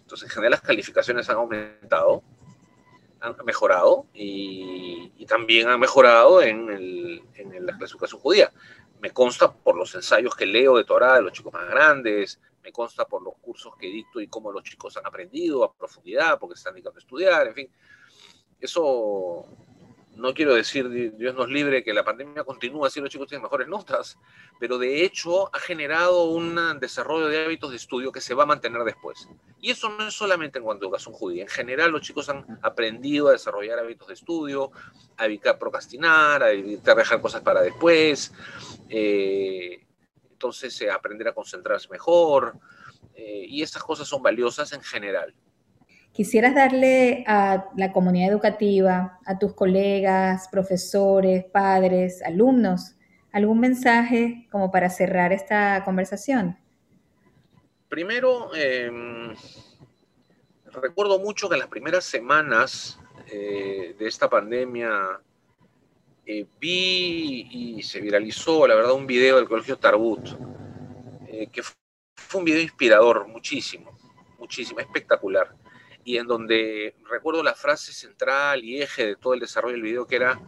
Entonces, 0.01 0.29
en 0.29 0.35
general 0.35 0.51
las 0.51 0.61
calificaciones 0.61 1.31
han 1.31 1.37
aumentado, 1.37 2.23
han 3.25 3.37
mejorado 3.45 4.07
y, 4.15 5.25
también 5.27 5.69
han 5.69 5.81
mejorado 5.81 6.43
en, 6.43 6.69
el, 6.69 7.23
en 7.35 7.67
la 7.67 7.77
clasificación 7.79 8.21
judía. 8.21 8.53
Me 9.01 9.11
consta 9.11 9.53
por 9.53 9.75
los 9.77 9.95
ensayos 9.95 10.37
que 10.37 10.47
leo 10.47 10.77
de 10.77 10.85
Torah 10.85 11.17
de 11.17 11.23
los 11.23 11.33
chicos 11.33 11.53
más 11.53 11.67
grandes, 11.69 12.39
me 12.63 12.73
consta 12.73 13.07
por 13.07 13.23
los 13.23 13.35
cursos 13.41 13.75
que 13.79 13.87
dicto 13.87 14.21
y 14.21 14.29
cómo 14.29 14.53
los 14.53 14.63
chicos 14.63 14.97
han 14.97 15.07
aprendido 15.07 15.65
a 15.65 15.73
profundidad, 15.73 16.39
porque 16.39 16.57
se 16.57 16.61
están 16.61 16.75
dedicando 16.75 16.99
a 16.99 17.03
estudiar, 17.03 17.47
en 17.47 17.55
fin. 17.55 17.71
Eso 18.61 19.47
no 20.17 20.35
quiero 20.35 20.55
decir, 20.55 20.91
Dios 21.17 21.35
nos 21.35 21.49
libre, 21.49 21.83
que 21.83 21.93
la 21.93 22.05
pandemia 22.05 22.45
continúa 22.45 22.89
así 22.89 23.01
los 23.01 23.11
chicos 23.11 23.29
tienen 23.29 23.43
mejores 23.43 23.69
notas, 23.69 24.19
pero 24.59 24.79
de 24.79 25.05
hecho 25.05 25.55
ha 25.55 25.59
generado 25.59 26.25
un 26.25 26.79
desarrollo 26.81 27.29
de 27.29 27.45
hábitos 27.45 27.71
de 27.71 27.77
estudio 27.77 28.13
que 28.13 28.21
se 28.21 28.35
va 28.35 28.45
a 28.45 28.47
mantener 28.47 28.83
después. 28.85 29.29
Y 29.61 29.71
eso 29.71 29.89
no 29.89 30.07
es 30.07 30.15
solamente 30.15 30.59
en 30.59 30.65
cuanto 30.65 30.85
a 30.85 30.87
educación 30.87 31.15
judía. 31.15 31.43
En 31.43 31.49
general 31.49 31.91
los 31.91 32.03
chicos 32.03 32.29
han 32.29 32.59
aprendido 32.63 33.29
a 33.29 33.33
desarrollar 33.33 33.79
hábitos 33.79 34.09
de 34.09 34.15
estudio, 34.15 34.71
a 35.17 35.27
evitar 35.27 35.59
procrastinar, 35.59 36.43
a 36.43 36.51
evitar 36.51 36.97
dejar 36.97 37.21
cosas 37.21 37.43
para 37.43 37.61
después. 37.63 38.33
Eh, 38.89 39.85
entonces 40.31 40.81
eh, 40.83 40.91
aprender 40.91 41.29
a 41.29 41.33
concentrarse 41.33 41.89
mejor, 41.89 42.59
eh, 43.15 43.47
y 43.49 43.63
estas 43.63 43.83
cosas 43.83 44.09
son 44.09 44.23
valiosas 44.23 44.73
en 44.73 44.83
general. 44.83 45.35
¿Quisieras 46.15 46.55
darle 46.55 47.25
a 47.27 47.71
la 47.77 47.91
comunidad 47.91 48.31
educativa, 48.31 49.19
a 49.27 49.37
tus 49.37 49.53
colegas, 49.53 50.47
profesores, 50.47 51.45
padres, 51.45 52.23
alumnos, 52.23 52.95
algún 53.33 53.59
mensaje 53.59 54.47
como 54.53 54.71
para 54.71 54.91
cerrar 54.91 55.33
esta 55.33 55.83
conversación? 55.85 56.57
Primero, 57.89 58.55
em, 58.55 59.35
recuerdo 60.67 61.19
mucho 61.19 61.49
que 61.49 61.57
en 61.57 61.61
las 61.63 61.69
primeras 61.69 62.05
semanas 62.05 62.97
eh, 63.33 63.97
de 63.99 64.07
esta 64.07 64.31
pandemia 64.31 65.21
eh, 66.25 66.47
vi 66.61 67.49
y 67.51 67.83
se 67.83 68.01
viralizó, 68.01 68.69
la 68.69 68.77
verdad, 68.77 68.93
un 68.93 69.09
video 69.09 69.39
del 69.39 69.49
Colegio 69.49 69.79
Tarbut, 69.79 70.29
eh, 71.27 71.49
que 71.51 71.65
fue 71.65 72.39
un 72.39 72.45
video 72.45 72.63
inspirador, 72.63 73.27
muchísimo, 73.27 73.99
muchísimo, 74.39 74.79
espectacular, 74.79 75.53
y 76.05 76.19
en 76.19 76.27
donde 76.27 76.95
recuerdo 77.09 77.43
la 77.43 77.55
frase 77.55 77.93
central 77.93 78.63
y 78.63 78.83
eje 78.83 79.07
de 79.07 79.17
todo 79.17 79.35
el 79.35 79.41
desarrollo 79.41 79.73
del 79.73 79.83
video 79.83 80.07
que 80.07 80.17
era, 80.17 80.41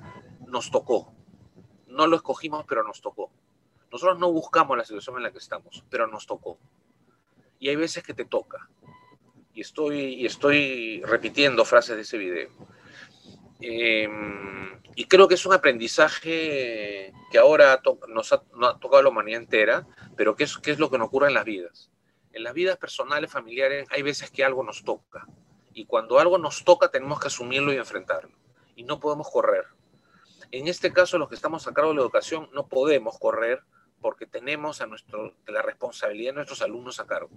nos 0.47 0.71
tocó. 0.71 1.15
No 1.87 2.07
lo 2.07 2.17
escogimos, 2.17 2.65
pero 2.69 2.85
nos 2.85 3.01
tocó. 3.01 3.31
Nosotros 3.91 4.19
no 4.19 4.31
buscamos 4.31 4.77
la 4.77 4.85
situación 4.85 5.17
en 5.17 5.23
la 5.23 5.33
que 5.33 5.39
estamos, 5.39 5.83
pero 5.89 6.07
nos 6.07 6.27
tocó. 6.27 6.59
Y 7.59 7.71
hay 7.71 7.77
veces 7.77 8.03
que 8.03 8.13
te 8.13 8.27
toca. 8.27 8.69
Y 9.55 9.63
estoy, 9.63 9.99
y 10.15 10.27
estoy 10.27 11.03
repitiendo 11.05 11.65
frases 11.65 11.97
de 11.97 12.03
ese 12.03 12.19
video. 12.19 12.51
Eh, 13.61 14.07
y 14.95 15.07
creo 15.07 15.27
que 15.29 15.35
es 15.35 15.47
un 15.47 15.55
aprendizaje 15.55 17.15
que 17.31 17.39
ahora 17.39 17.81
nos 18.09 18.33
ha, 18.35 18.43
tocado 18.43 18.99
a 18.99 19.03
la 19.03 19.09
humanidad 19.09 19.41
entera, 19.41 19.87
pero 20.17 20.37
que 20.37 20.45
es, 20.45 20.59
es 20.65 20.79
lo 20.79 20.91
que 20.91 20.99
nos 20.99 21.09
ocurre 21.09 21.29
en 21.29 21.35
las 21.35 21.45
vidas. 21.47 21.91
En 22.33 22.43
las 22.43 22.53
vidas 22.53 22.77
personales, 22.77 23.31
familiares, 23.31 23.89
hay 23.91 24.03
veces 24.03 24.31
que 24.31 24.45
algo 24.45 24.63
nos 24.63 24.85
toca. 24.85 25.27
Y 25.77 25.85
cuando 25.85 26.19
algo 26.19 26.39
nos 26.39 26.65
toca, 26.65 26.89
tenemos 26.89 27.21
que 27.21 27.27
asumirlo 27.27 27.71
y 27.71 27.77
enfrentarlo. 27.77 28.35
Y 28.77 28.85
no 28.85 28.99
podemos 28.99 29.29
correr. 29.29 29.67
En 30.51 30.69
este 30.69 30.91
caso, 30.91 31.19
los 31.19 31.29
que 31.29 31.35
estamos 31.35 31.69
a 31.69 31.75
cargo 31.75 31.91
de 31.91 31.97
la 31.97 32.01
educación, 32.01 32.49
no 32.55 32.67
podemos 32.67 33.19
correr 33.19 33.63
porque 34.01 34.25
tenemos 34.25 34.81
a 34.81 34.87
nuestro, 34.87 35.35
la 35.47 35.61
responsabilidad 35.61 36.31
de 36.31 36.37
nuestros 36.37 36.63
alumnos 36.63 36.99
a 36.99 37.07
cargo. 37.07 37.29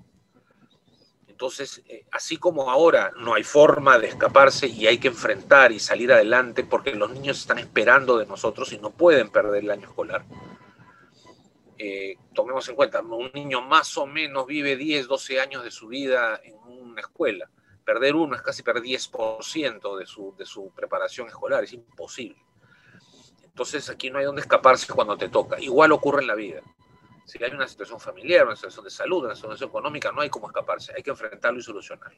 Entonces, 1.28 1.84
eh, 1.90 2.06
así 2.12 2.38
como 2.38 2.72
ahora 2.72 3.12
no 3.18 3.34
hay 3.34 3.44
forma 3.44 4.00
de 4.00 4.08
escaparse 4.08 4.68
y 4.68 4.88
hay 4.88 5.00
que 5.00 5.10
enfrentar 5.10 5.74
y 5.74 5.80
salir 5.82 6.14
adelante 6.14 6.64
porque 6.64 6.96
los 6.96 7.12
niños 7.12 7.40
están 7.40 7.60
esperando 7.60 8.18
de 8.18 8.26
nosotros 8.26 8.72
y 8.72 8.78
no 8.78 8.92
pueden 8.92 9.30
perder 9.32 9.66
el 9.66 9.72
año 9.72 9.90
escolar. 9.90 10.24
Eh, 11.78 12.16
tomemos 12.34 12.70
en 12.70 12.76
cuenta, 12.76 13.02
un 13.02 13.32
niño 13.34 13.62
más 13.62 13.98
o 13.98 14.06
menos 14.06 14.48
vive 14.48 14.78
10, 14.78 15.08
12 15.10 15.42
años 15.42 15.62
de 15.66 15.72
su 15.72 15.90
vida 15.90 16.40
en 16.42 16.56
una 16.56 17.02
escuela. 17.02 17.50
Perder 17.84 18.16
uno 18.16 18.36
es 18.36 18.42
casi 18.42 18.62
perder 18.62 18.84
10% 18.84 19.98
de 19.98 20.06
su, 20.06 20.36
de 20.38 20.46
su 20.46 20.70
preparación 20.72 21.28
escolar, 21.28 21.64
es 21.64 21.74
imposible. 21.74 22.44
Entonces 23.44 23.90
aquí 23.90 24.10
no 24.10 24.20
hay 24.20 24.26
donde 24.26 24.42
escaparse 24.42 24.92
cuando 24.94 25.18
te 25.18 25.30
toca. 25.30 25.60
Igual 25.60 25.92
ocurre 25.92 26.22
en 26.22 26.28
la 26.28 26.36
vida. 26.36 26.62
Si 27.26 27.44
hay 27.44 27.52
una 27.52 27.68
situación 27.68 28.00
familiar, 28.00 28.46
una 28.46 28.56
situación 28.56 28.86
de 28.86 28.92
salud, 28.92 29.26
una 29.26 29.36
situación 29.36 29.70
económica, 29.70 30.12
no 30.12 30.22
hay 30.22 30.30
cómo 30.30 30.48
escaparse, 30.48 30.94
hay 30.96 31.04
que 31.04 31.12
enfrentarlo 31.12 31.60
y 31.60 31.64
solucionarlo. 31.64 32.18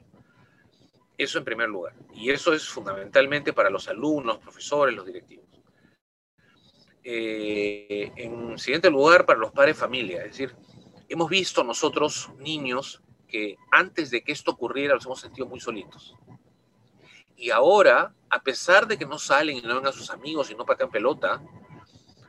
Eso 1.17 1.37
en 1.37 1.43
primer 1.43 1.69
lugar. 1.69 1.93
Y 2.13 2.29
eso 2.29 2.53
es 2.53 2.67
fundamentalmente 2.67 3.53
para 3.53 3.69
los 3.69 3.87
alumnos, 3.87 4.35
los 4.35 4.43
profesores, 4.43 4.95
los 4.95 5.05
directivos. 5.05 5.45
Eh, 7.03 8.11
en 8.15 8.57
siguiente 8.57 8.89
lugar, 8.89 9.25
para 9.25 9.39
los 9.39 9.51
padres 9.51 9.75
de 9.75 9.81
familia. 9.81 10.23
Es 10.23 10.31
decir, 10.31 10.55
hemos 11.09 11.29
visto 11.29 11.63
nosotros 11.63 12.29
niños 12.37 13.01
que 13.31 13.57
antes 13.71 14.11
de 14.11 14.23
que 14.23 14.33
esto 14.33 14.51
ocurriera 14.51 14.93
los 14.93 15.05
hemos 15.05 15.21
sentido 15.21 15.47
muy 15.47 15.59
solitos. 15.59 16.15
Y 17.35 17.49
ahora, 17.49 18.13
a 18.29 18.43
pesar 18.43 18.85
de 18.85 18.97
que 18.97 19.05
no 19.05 19.17
salen 19.17 19.57
y 19.57 19.61
no 19.61 19.75
ven 19.77 19.87
a 19.87 19.91
sus 19.91 20.11
amigos 20.11 20.51
y 20.51 20.55
no 20.55 20.65
patean 20.65 20.91
pelota, 20.91 21.41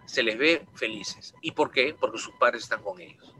se 0.07 0.23
les 0.23 0.39
ve 0.39 0.67
felices. 0.75 1.35
¿Y 1.43 1.51
por 1.51 1.71
qué? 1.71 1.95
Porque 1.99 2.19
sus 2.19 2.35
padres 2.37 2.63
están 2.63 2.83
con 2.83 3.01
ellos. 3.01 3.35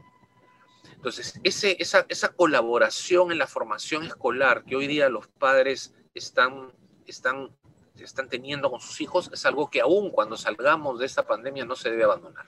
Entonces, 0.93 1.39
ese, 1.43 1.75
esa, 1.79 2.05
esa 2.09 2.29
colaboración 2.29 3.31
en 3.31 3.37
la 3.37 3.47
formación 3.47 4.03
escolar 4.03 4.63
que 4.65 4.75
hoy 4.75 4.87
día 4.87 5.09
los 5.09 5.27
padres 5.27 5.95
están, 6.13 6.71
están, 7.07 7.49
están 7.95 8.29
teniendo 8.29 8.69
con 8.69 8.79
sus 8.79 9.01
hijos 9.01 9.29
es 9.33 9.45
algo 9.45 9.69
que 9.69 9.81
aún 9.81 10.11
cuando 10.11 10.37
salgamos 10.37 10.99
de 10.99 11.05
esta 11.05 11.25
pandemia 11.25 11.65
no 11.65 11.75
se 11.75 11.89
debe 11.89 12.03
abandonar. 12.03 12.47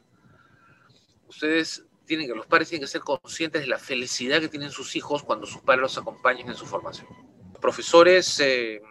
Ustedes 1.27 1.85
tienen 2.05 2.27
que, 2.27 2.35
los 2.35 2.45
padres 2.45 2.69
tienen 2.69 2.85
que 2.85 2.91
ser 2.91 3.01
conscientes 3.01 3.61
de 3.61 3.67
la 3.67 3.79
felicidad 3.79 4.39
que 4.39 4.49
tienen 4.49 4.71
sus 4.71 4.95
hijos 4.95 5.23
cuando 5.23 5.45
sus 5.45 5.61
padres 5.61 5.81
los 5.81 5.97
acompañan 5.97 6.47
en 6.47 6.55
su 6.55 6.65
formación. 6.65 7.07
Los 7.51 7.59
profesores, 7.59 8.39
eh, 8.39 8.81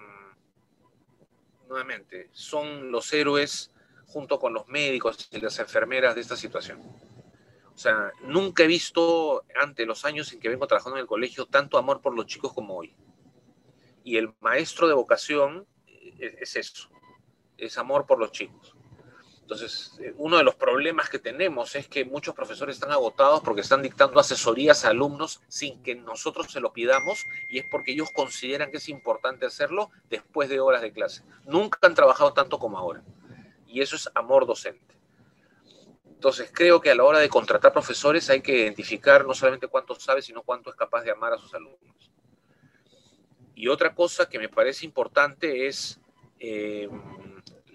nuevamente, 1.68 2.28
son 2.32 2.90
los 2.90 3.12
héroes 3.12 3.70
junto 4.06 4.38
con 4.38 4.52
los 4.52 4.68
médicos 4.68 5.28
y 5.32 5.40
las 5.40 5.58
enfermeras 5.58 6.14
de 6.14 6.20
esta 6.20 6.36
situación. 6.36 6.80
O 7.74 7.78
sea, 7.78 8.12
nunca 8.22 8.62
he 8.62 8.66
visto 8.68 9.44
ante 9.60 9.84
los 9.84 10.04
años 10.04 10.32
en 10.32 10.38
que 10.38 10.48
vengo 10.48 10.66
trabajando 10.66 10.96
en 10.96 11.02
el 11.02 11.08
colegio 11.08 11.46
tanto 11.46 11.76
amor 11.76 12.00
por 12.00 12.14
los 12.14 12.26
chicos 12.26 12.52
como 12.52 12.76
hoy. 12.76 12.94
Y 14.04 14.16
el 14.16 14.32
maestro 14.40 14.86
de 14.86 14.94
vocación 14.94 15.66
eh, 15.86 16.36
es 16.40 16.54
eso, 16.56 16.88
es 17.58 17.76
amor 17.78 18.06
por 18.06 18.18
los 18.18 18.30
chicos. 18.30 18.76
Entonces, 19.44 19.92
eh, 20.00 20.14
uno 20.16 20.38
de 20.38 20.42
los 20.42 20.54
problemas 20.54 21.10
que 21.10 21.18
tenemos 21.18 21.76
es 21.76 21.86
que 21.86 22.06
muchos 22.06 22.34
profesores 22.34 22.76
están 22.76 22.92
agotados 22.92 23.42
porque 23.42 23.60
están 23.60 23.82
dictando 23.82 24.18
asesorías 24.18 24.86
a 24.86 24.88
alumnos 24.88 25.42
sin 25.48 25.82
que 25.82 25.94
nosotros 25.94 26.50
se 26.50 26.60
lo 26.60 26.72
pidamos 26.72 27.26
y 27.50 27.58
es 27.58 27.66
porque 27.70 27.92
ellos 27.92 28.08
consideran 28.10 28.70
que 28.70 28.78
es 28.78 28.88
importante 28.88 29.44
hacerlo 29.44 29.90
después 30.08 30.48
de 30.48 30.60
horas 30.60 30.80
de 30.80 30.92
clase. 30.92 31.24
Nunca 31.44 31.78
han 31.82 31.94
trabajado 31.94 32.32
tanto 32.32 32.58
como 32.58 32.78
ahora 32.78 33.02
y 33.68 33.82
eso 33.82 33.96
es 33.96 34.08
amor 34.14 34.46
docente. 34.46 34.94
Entonces, 36.06 36.50
creo 36.50 36.80
que 36.80 36.90
a 36.90 36.94
la 36.94 37.04
hora 37.04 37.18
de 37.18 37.28
contratar 37.28 37.70
profesores 37.70 38.30
hay 38.30 38.40
que 38.40 38.60
identificar 38.60 39.26
no 39.26 39.34
solamente 39.34 39.68
cuánto 39.68 39.94
sabe, 39.94 40.22
sino 40.22 40.40
cuánto 40.40 40.70
es 40.70 40.76
capaz 40.76 41.02
de 41.02 41.10
amar 41.10 41.34
a 41.34 41.38
sus 41.38 41.52
alumnos. 41.52 42.10
Y 43.54 43.68
otra 43.68 43.94
cosa 43.94 44.26
que 44.26 44.38
me 44.38 44.48
parece 44.48 44.86
importante 44.86 45.66
es 45.66 46.00
eh, 46.40 46.88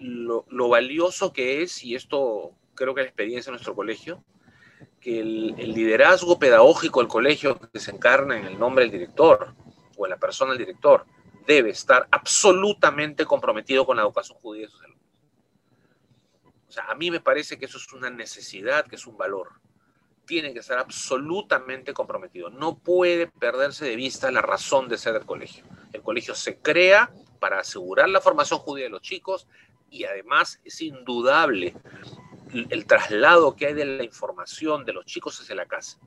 lo, 0.00 0.68
valioso 0.68 1.32
que 1.32 1.62
es, 1.62 1.84
y 1.84 1.94
esto 1.94 2.52
creo 2.74 2.94
que 2.94 3.02
la 3.02 3.06
experiencia 3.06 3.50
de 3.50 3.56
nuestro 3.56 3.74
colegio, 3.74 4.24
que 5.00 5.20
el, 5.20 5.54
el, 5.58 5.72
liderazgo 5.72 6.38
pedagógico 6.38 7.00
del 7.00 7.08
colegio 7.08 7.58
que 7.58 7.78
se 7.78 7.90
encarna 7.90 8.38
en 8.38 8.46
el 8.46 8.58
nombre 8.58 8.84
del 8.84 8.92
director 8.92 9.54
o 9.96 10.06
en 10.06 10.10
la 10.10 10.18
persona 10.18 10.52
del 10.52 10.58
director 10.58 11.04
debe 11.46 11.70
estar 11.70 12.06
absolutamente 12.10 13.24
comprometido 13.24 13.84
con 13.84 13.96
la 13.96 14.02
educación 14.02 14.38
judía 14.38 14.62
de 14.66 14.68
sus 14.68 14.82
alumnos. 14.82 15.00
O 16.68 16.72
sea, 16.72 16.84
a 16.84 16.94
mí 16.94 17.10
me 17.10 17.20
parece 17.20 17.58
que 17.58 17.64
eso 17.64 17.78
es 17.78 17.92
una 17.92 18.10
necesidad, 18.10 18.86
que 18.86 18.94
es 18.94 19.06
un 19.06 19.16
valor. 19.16 19.48
Tiene 20.24 20.52
que 20.52 20.60
estar 20.60 20.78
absolutamente 20.78 21.92
comprometido. 21.92 22.48
No 22.48 22.78
puede 22.78 23.26
perderse 23.26 23.84
de 23.84 23.96
vista 23.96 24.30
la 24.30 24.40
razón 24.40 24.88
de 24.88 24.96
ser 24.96 25.14
del 25.14 25.26
colegio. 25.26 25.64
El 25.92 26.02
colegio 26.02 26.34
se 26.36 26.58
crea 26.58 27.12
para 27.40 27.58
asegurar 27.58 28.08
la 28.08 28.20
formación 28.20 28.60
judía 28.60 28.84
de 28.84 28.90
los 28.90 29.02
chicos 29.02 29.48
y 29.90 30.04
además 30.04 30.60
es 30.64 30.80
indudable 30.80 31.74
el 32.52 32.86
traslado 32.86 33.54
que 33.54 33.66
hay 33.66 33.74
de 33.74 33.84
la 33.84 34.04
información 34.04 34.84
de 34.84 34.92
los 34.92 35.04
chicos 35.04 35.40
hacia 35.40 35.54
la 35.54 35.66
casa 35.66 35.98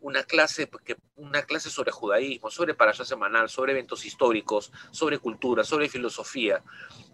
una 0.00 0.22
clase, 0.24 0.70
una 1.16 1.42
clase 1.42 1.70
sobre 1.70 1.92
judaísmo, 1.92 2.50
sobre 2.50 2.74
parasha 2.74 3.04
semanal, 3.04 3.48
sobre 3.48 3.72
eventos 3.72 4.04
históricos, 4.04 4.72
sobre 4.90 5.18
cultura, 5.18 5.62
sobre 5.62 5.88
filosofía, 5.88 6.62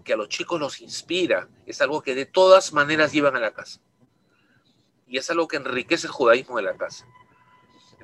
que 0.05 0.13
a 0.13 0.17
los 0.17 0.29
chicos 0.29 0.61
los 0.61 0.81
inspira, 0.81 1.49
es 1.67 1.81
algo 1.81 2.03
que 2.03 2.15
de 2.15 2.27
todas 2.27 2.73
maneras 2.73 3.13
llevan 3.13 3.37
a 3.37 3.41
la 3.41 3.53
casa. 3.53 3.81
Y 5.09 5.19
es 5.19 5.31
algo 5.31 5.49
que 5.49 5.57
enriquece 5.57 6.07
el 6.07 6.13
judaísmo 6.13 6.57
de 6.57 6.63
la 6.63 6.77
casa. 6.77 7.07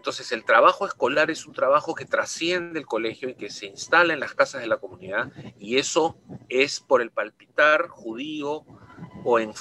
Entonces 0.02 0.32
el 0.32 0.44
trabajo 0.44 0.84
escolar 0.84 1.30
es 1.30 1.46
un 1.46 1.52
trabajo 1.52 1.94
que 1.94 2.04
trasciende 2.04 2.80
el 2.80 2.86
colegio 2.86 3.28
y 3.28 3.34
que 3.34 3.50
se 3.50 3.66
instala 3.66 4.12
en 4.12 4.18
las 4.18 4.34
casas 4.34 4.60
de 4.60 4.66
la 4.66 4.78
comunidad 4.78 5.30
y 5.60 5.78
eso 5.78 6.16
es 6.48 6.80
por 6.80 7.02
el 7.02 7.12
palpitar 7.12 7.86
judío 7.86 8.64
o 9.22 9.38
en, 9.38 9.54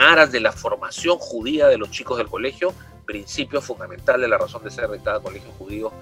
aras 0.00 0.32
de 0.32 0.40
la 0.40 0.50
formación 0.50 1.18
judía 1.18 1.68
de 1.68 1.78
los 1.78 1.92
chicos 1.92 2.18
del 2.18 2.26
colegio 2.26 2.74
principio 3.06 3.62
fundamental 3.62 4.20
de 4.20 4.26
la 4.26 4.38
razón 4.38 4.64
de 4.64 4.72
ser 4.72 4.88
de 4.88 4.98
cada 4.98 5.20
colegio 5.20 5.52
judío 5.56 5.92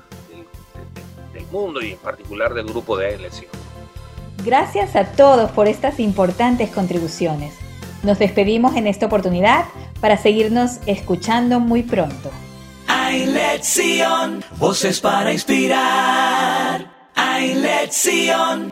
del, 1.34 1.44
mundo 1.50 1.82
y 1.82 1.92
en 1.92 1.98
particular 1.98 2.54
del 2.54 2.64
grupo 2.64 2.96
de 2.96 3.18
Lección. 3.18 3.50
Gracias 4.46 4.96
a 4.96 5.12
todos 5.12 5.50
por 5.50 5.68
estas 5.68 6.00
importantes 6.00 6.70
contribuciones. 6.70 7.52
Nos 8.02 8.18
despedimos 8.18 8.76
en 8.76 8.86
esta 8.86 9.04
oportunidad 9.04 9.66
para 10.00 10.16
seguirnos 10.16 10.78
escuchando 10.86 11.60
muy 11.60 11.82
pronto. 11.82 12.30
Lección, 13.20 14.42
voces 14.58 15.00
para 15.00 15.32
inspirar. 15.32 17.10
Hay 17.14 17.54
lección. 17.54 18.71